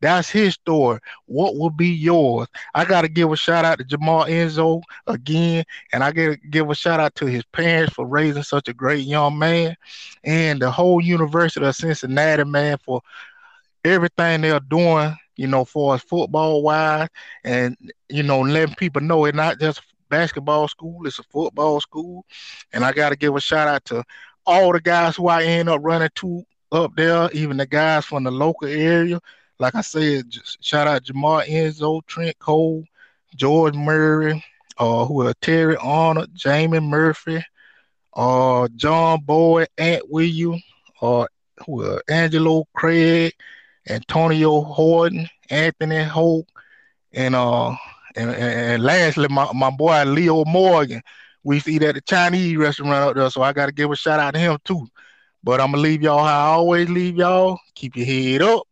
that's 0.00 0.28
his 0.28 0.54
story. 0.54 1.00
What 1.26 1.56
will 1.56 1.70
be 1.70 1.88
yours? 1.88 2.48
I 2.74 2.84
gotta 2.84 3.08
give 3.08 3.32
a 3.32 3.36
shout 3.36 3.64
out 3.64 3.78
to 3.78 3.84
Jamal 3.84 4.26
Enzo 4.26 4.82
again, 5.06 5.64
and 5.92 6.04
I 6.04 6.12
gotta 6.12 6.36
give 6.50 6.70
a 6.70 6.74
shout 6.74 7.00
out 7.00 7.14
to 7.16 7.26
his 7.26 7.44
parents 7.46 7.94
for 7.94 8.06
raising 8.06 8.42
such 8.42 8.68
a 8.68 8.74
great 8.74 9.06
young 9.06 9.38
man, 9.38 9.76
and 10.22 10.60
the 10.60 10.70
whole 10.70 11.00
University 11.00 11.64
of 11.64 11.74
Cincinnati 11.74 12.44
man 12.44 12.78
for 12.84 13.00
everything 13.84 14.42
they're 14.42 14.60
doing 14.60 15.16
you 15.36 15.46
know, 15.46 15.64
for 15.64 15.94
us 15.94 16.02
football 16.02 16.62
wise, 16.62 17.08
and 17.44 17.76
you 18.08 18.22
know, 18.22 18.40
letting 18.40 18.74
people 18.76 19.02
know 19.02 19.24
it's 19.24 19.36
not 19.36 19.58
just 19.58 19.82
basketball 20.08 20.68
school, 20.68 21.06
it's 21.06 21.18
a 21.18 21.24
football 21.24 21.80
school. 21.80 22.24
And 22.72 22.84
I 22.84 22.92
gotta 22.92 23.16
give 23.16 23.34
a 23.36 23.40
shout 23.40 23.68
out 23.68 23.84
to 23.86 24.04
all 24.46 24.72
the 24.72 24.80
guys 24.80 25.16
who 25.16 25.28
I 25.28 25.44
end 25.44 25.68
up 25.68 25.80
running 25.82 26.10
to 26.16 26.44
up 26.72 26.94
there, 26.96 27.30
even 27.32 27.56
the 27.56 27.66
guys 27.66 28.04
from 28.04 28.24
the 28.24 28.30
local 28.30 28.68
area. 28.68 29.20
Like 29.58 29.74
I 29.74 29.80
said, 29.82 30.24
shout 30.60 30.88
out 30.88 31.04
Jamal 31.04 31.42
Enzo, 31.42 32.04
Trent 32.06 32.38
Cole, 32.38 32.84
George 33.36 33.74
Murray, 33.74 34.44
uh, 34.78 35.04
who 35.04 35.26
are 35.26 35.34
Terry 35.34 35.76
Arnold, 35.76 36.30
Jamie 36.34 36.80
Murphy, 36.80 37.44
uh, 38.14 38.68
John 38.76 39.20
Boyd, 39.20 39.68
Ant 39.78 40.02
William, 40.10 40.60
uh, 41.00 41.26
who 41.64 41.84
are 41.84 42.02
Angelo 42.08 42.64
Craig, 42.74 43.32
Antonio 43.88 44.62
Horton, 44.62 45.28
Anthony 45.50 46.02
Hope, 46.02 46.48
and 47.12 47.34
uh 47.34 47.74
and, 48.16 48.30
and 48.30 48.82
lastly 48.82 49.28
my, 49.28 49.50
my 49.52 49.70
boy 49.70 50.04
Leo 50.04 50.44
Morgan. 50.44 51.02
We 51.42 51.60
see 51.60 51.78
that 51.78 51.90
at 51.90 51.94
the 51.96 52.00
Chinese 52.02 52.56
restaurant 52.56 52.94
out 52.94 53.16
there, 53.16 53.30
so 53.30 53.42
I 53.42 53.52
gotta 53.52 53.72
give 53.72 53.90
a 53.90 53.96
shout 53.96 54.20
out 54.20 54.34
to 54.34 54.40
him 54.40 54.58
too. 54.64 54.86
But 55.42 55.60
I'm 55.60 55.72
gonna 55.72 55.82
leave 55.82 56.02
y'all 56.02 56.24
how 56.24 56.52
I 56.52 56.54
always 56.54 56.88
leave 56.88 57.16
y'all. 57.16 57.58
Keep 57.74 57.96
your 57.96 58.06
head 58.06 58.42
up 58.42 58.66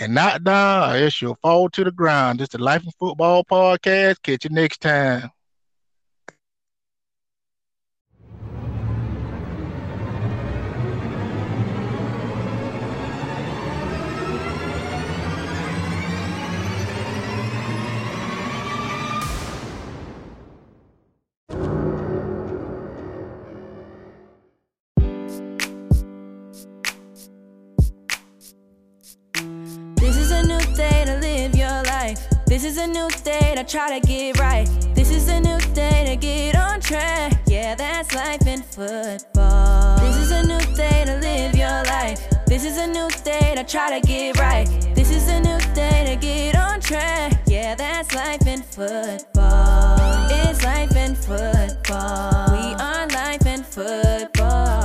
and 0.00 0.14
not 0.14 0.44
down, 0.44 0.90
or 0.90 0.96
else 0.96 1.20
you'll 1.22 1.38
fall 1.42 1.68
to 1.70 1.84
the 1.84 1.92
ground. 1.92 2.40
This 2.40 2.46
is 2.46 2.50
the 2.50 2.58
Life 2.58 2.82
and 2.82 2.94
Football 2.94 3.44
podcast. 3.44 4.22
Catch 4.22 4.44
you 4.44 4.50
next 4.50 4.80
time. 4.80 5.30
is 32.78 32.84
a 32.84 32.86
new 32.86 33.08
day 33.24 33.54
to 33.56 33.64
try 33.64 33.98
to 33.98 34.06
get 34.06 34.38
right. 34.38 34.66
This 34.94 35.10
is 35.10 35.28
a 35.28 35.40
new 35.40 35.58
day 35.74 36.04
to 36.06 36.16
get 36.16 36.54
on 36.54 36.80
track. 36.80 37.32
Yeah, 37.46 37.74
that's 37.74 38.14
life 38.14 38.46
in 38.46 38.62
football. 38.62 39.98
This 39.98 40.16
is 40.16 40.30
a 40.30 40.42
new 40.42 40.60
day 40.76 41.04
to 41.06 41.16
live 41.18 41.56
your 41.56 41.82
life. 41.84 42.20
This 42.46 42.64
is 42.64 42.76
a 42.78 42.86
new 42.86 43.08
day 43.24 43.54
to 43.56 43.64
try 43.64 43.98
to 43.98 44.06
get 44.06 44.38
right. 44.38 44.66
This 44.94 45.10
is 45.10 45.28
a 45.28 45.40
new 45.40 45.58
day 45.74 46.04
to 46.06 46.16
get 46.16 46.56
on 46.56 46.80
track. 46.80 47.32
Yeah, 47.46 47.74
that's 47.74 48.14
life 48.14 48.46
in 48.46 48.62
football. 48.62 50.28
It's 50.30 50.62
life 50.62 50.94
in 50.94 51.14
football. 51.16 52.52
We 52.52 52.74
are 52.74 53.06
life 53.08 53.46
in 53.46 53.62
football. 53.64 54.77